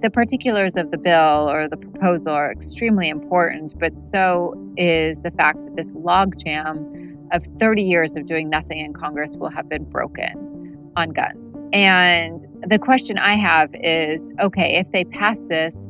the 0.00 0.08
particulars 0.10 0.74
of 0.76 0.90
the 0.90 0.96
bill 0.96 1.50
or 1.50 1.68
the 1.68 1.76
proposal 1.76 2.32
are 2.32 2.50
extremely 2.50 3.10
important, 3.10 3.78
but 3.78 4.00
so 4.00 4.54
is 4.78 5.20
the 5.20 5.30
fact 5.30 5.58
that 5.58 5.76
this 5.76 5.90
logjam 5.92 7.14
of 7.30 7.46
30 7.58 7.82
years 7.82 8.16
of 8.16 8.24
doing 8.24 8.48
nothing 8.48 8.78
in 8.78 8.94
Congress 8.94 9.36
will 9.36 9.50
have 9.50 9.68
been 9.68 9.84
broken 9.84 10.90
on 10.96 11.10
guns. 11.10 11.62
And 11.74 12.40
the 12.66 12.78
question 12.78 13.18
I 13.18 13.34
have 13.34 13.70
is 13.74 14.32
okay, 14.40 14.76
if 14.76 14.90
they 14.92 15.04
pass 15.04 15.46
this, 15.48 15.88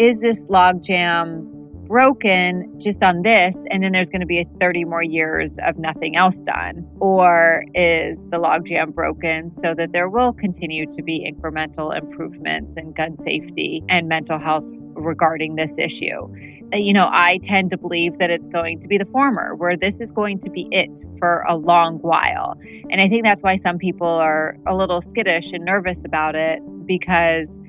is 0.00 0.22
this 0.22 0.42
logjam 0.44 1.44
broken 1.86 2.72
just 2.80 3.02
on 3.02 3.20
this, 3.20 3.66
and 3.70 3.82
then 3.82 3.92
there's 3.92 4.08
going 4.08 4.20
to 4.20 4.26
be 4.26 4.46
30 4.58 4.86
more 4.86 5.02
years 5.02 5.58
of 5.58 5.76
nothing 5.76 6.16
else 6.16 6.40
done? 6.40 6.88
Or 7.00 7.64
is 7.74 8.24
the 8.30 8.38
logjam 8.38 8.94
broken 8.94 9.50
so 9.50 9.74
that 9.74 9.92
there 9.92 10.08
will 10.08 10.32
continue 10.32 10.86
to 10.86 11.02
be 11.02 11.30
incremental 11.30 11.94
improvements 11.94 12.78
in 12.78 12.92
gun 12.92 13.14
safety 13.14 13.82
and 13.90 14.08
mental 14.08 14.38
health 14.38 14.64
regarding 14.94 15.56
this 15.56 15.76
issue? 15.76 16.32
Uh, 16.72 16.78
you 16.78 16.94
know, 16.94 17.10
I 17.12 17.38
tend 17.42 17.68
to 17.70 17.76
believe 17.76 18.16
that 18.18 18.30
it's 18.30 18.48
going 18.48 18.78
to 18.78 18.88
be 18.88 18.96
the 18.96 19.04
former, 19.04 19.54
where 19.54 19.76
this 19.76 20.00
is 20.00 20.10
going 20.10 20.38
to 20.38 20.48
be 20.48 20.66
it 20.72 20.96
for 21.18 21.44
a 21.46 21.56
long 21.56 21.98
while. 21.98 22.58
And 22.88 23.02
I 23.02 23.08
think 23.08 23.22
that's 23.22 23.42
why 23.42 23.56
some 23.56 23.76
people 23.76 24.08
are 24.08 24.56
a 24.66 24.74
little 24.74 25.02
skittish 25.02 25.52
and 25.52 25.62
nervous 25.62 26.06
about 26.06 26.36
it 26.36 26.62
because 26.86 27.60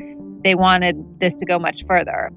they 0.43 0.55
wanted 0.55 1.19
this 1.19 1.37
to 1.37 1.45
go 1.45 1.59
much 1.59 1.85
further. 1.85 2.31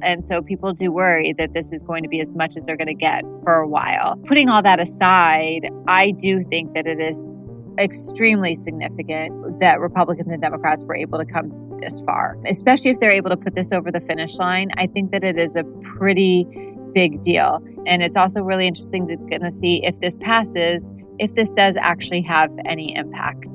And 0.00 0.24
so 0.24 0.42
people 0.42 0.72
do 0.72 0.92
worry 0.92 1.32
that 1.38 1.52
this 1.52 1.72
is 1.72 1.82
going 1.82 2.02
to 2.04 2.08
be 2.08 2.20
as 2.20 2.34
much 2.34 2.56
as 2.56 2.66
they're 2.66 2.76
going 2.76 2.86
to 2.86 2.94
get 2.94 3.24
for 3.42 3.54
a 3.54 3.66
while. 3.66 4.16
Putting 4.26 4.48
all 4.48 4.62
that 4.62 4.80
aside, 4.80 5.70
I 5.88 6.12
do 6.12 6.42
think 6.42 6.74
that 6.74 6.86
it 6.86 7.00
is 7.00 7.30
extremely 7.78 8.54
significant 8.54 9.40
that 9.60 9.80
Republicans 9.80 10.28
and 10.28 10.40
Democrats 10.40 10.84
were 10.84 10.96
able 10.96 11.18
to 11.18 11.24
come 11.24 11.50
this 11.80 12.00
far, 12.00 12.36
especially 12.46 12.90
if 12.90 12.98
they're 12.98 13.10
able 13.10 13.30
to 13.30 13.36
put 13.36 13.54
this 13.54 13.72
over 13.72 13.90
the 13.90 14.00
finish 14.00 14.36
line. 14.38 14.70
I 14.76 14.86
think 14.86 15.10
that 15.12 15.24
it 15.24 15.38
is 15.38 15.56
a 15.56 15.64
pretty 15.82 16.46
big 16.92 17.20
deal. 17.20 17.62
And 17.86 18.02
it's 18.02 18.16
also 18.16 18.42
really 18.42 18.66
interesting 18.66 19.06
to 19.06 19.16
of 19.46 19.52
see 19.52 19.84
if 19.84 20.00
this 20.00 20.16
passes, 20.16 20.92
if 21.18 21.34
this 21.34 21.52
does 21.52 21.76
actually 21.76 22.22
have 22.22 22.56
any 22.64 22.94
impact. 22.94 23.48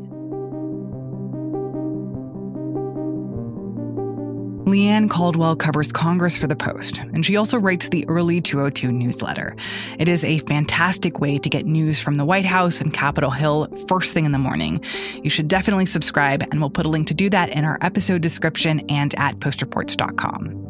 Leigh 4.65 4.87
Ann 4.87 5.09
Caldwell 5.09 5.57
covers 5.57 5.91
Congress 5.91 6.37
for 6.37 6.47
The 6.47 6.55
Post, 6.55 6.99
and 6.99 7.25
she 7.25 7.35
also 7.35 7.57
writes 7.57 7.89
the 7.89 8.05
Early 8.07 8.39
202 8.39 8.93
newsletter. 8.93 9.57
It 9.99 10.07
is 10.07 10.23
a 10.23 10.37
fantastic 10.39 11.19
way 11.19 11.37
to 11.37 11.49
get 11.49 11.65
news 11.65 11.99
from 11.99 12.13
the 12.13 12.23
White 12.23 12.45
House 12.45 12.79
and 12.79 12.93
Capitol 12.93 13.29
Hill 13.29 13.67
first 13.89 14.13
thing 14.13 14.23
in 14.25 14.31
the 14.31 14.37
morning. 14.37 14.81
You 15.21 15.29
should 15.29 15.49
definitely 15.49 15.85
subscribe, 15.85 16.43
and 16.43 16.61
we'll 16.61 16.69
put 16.69 16.85
a 16.85 16.89
link 16.89 17.07
to 17.07 17.13
do 17.13 17.29
that 17.29 17.49
in 17.49 17.65
our 17.65 17.77
episode 17.81 18.21
description 18.21 18.79
and 18.89 19.13
at 19.19 19.37
postreports.com. 19.39 20.69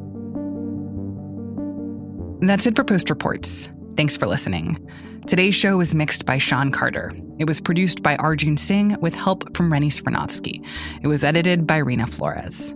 That's 2.41 2.65
it 2.65 2.75
for 2.75 2.83
Post 2.83 3.11
Reports. 3.11 3.69
Thanks 3.95 4.17
for 4.17 4.25
listening. 4.25 4.79
Today's 5.27 5.53
show 5.53 5.77
was 5.77 5.93
mixed 5.93 6.25
by 6.25 6.39
Sean 6.39 6.71
Carter. 6.71 7.13
It 7.37 7.45
was 7.45 7.61
produced 7.61 8.01
by 8.01 8.15
Arjun 8.15 8.57
Singh 8.57 8.99
with 9.01 9.13
help 9.13 9.55
from 9.55 9.71
Rennie 9.71 9.91
Svirnovskiy. 9.91 10.67
It 11.03 11.07
was 11.07 11.23
edited 11.23 11.67
by 11.67 11.79
Reena 11.79 12.11
Flores. 12.11 12.73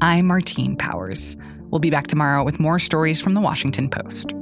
I'm 0.00 0.28
Martine 0.28 0.76
Powers. 0.76 1.36
We'll 1.70 1.80
be 1.80 1.90
back 1.90 2.06
tomorrow 2.06 2.44
with 2.44 2.60
more 2.60 2.78
stories 2.78 3.20
from 3.20 3.34
the 3.34 3.40
Washington 3.40 3.90
Post. 3.90 4.32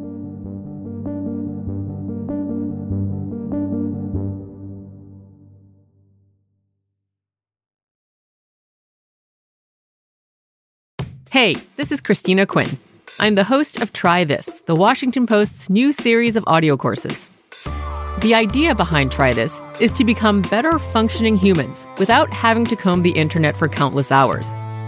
Hey, 11.30 11.56
this 11.76 11.90
is 11.90 12.02
Christina 12.02 12.44
Quinn. 12.44 12.78
I'm 13.18 13.34
the 13.34 13.44
host 13.44 13.80
of 13.80 13.94
Try 13.94 14.24
This, 14.24 14.60
the 14.62 14.74
Washington 14.74 15.26
Post's 15.26 15.70
new 15.70 15.90
series 15.90 16.36
of 16.36 16.44
audio 16.46 16.76
courses. 16.76 17.30
The 18.20 18.34
idea 18.34 18.74
behind 18.74 19.10
Try 19.10 19.32
This 19.32 19.62
is 19.80 19.94
to 19.94 20.04
become 20.04 20.42
better 20.42 20.78
functioning 20.78 21.36
humans 21.36 21.86
without 21.96 22.30
having 22.30 22.66
to 22.66 22.76
comb 22.76 23.02
the 23.02 23.12
internet 23.12 23.56
for 23.56 23.68
countless 23.68 24.12
hours. 24.12 24.52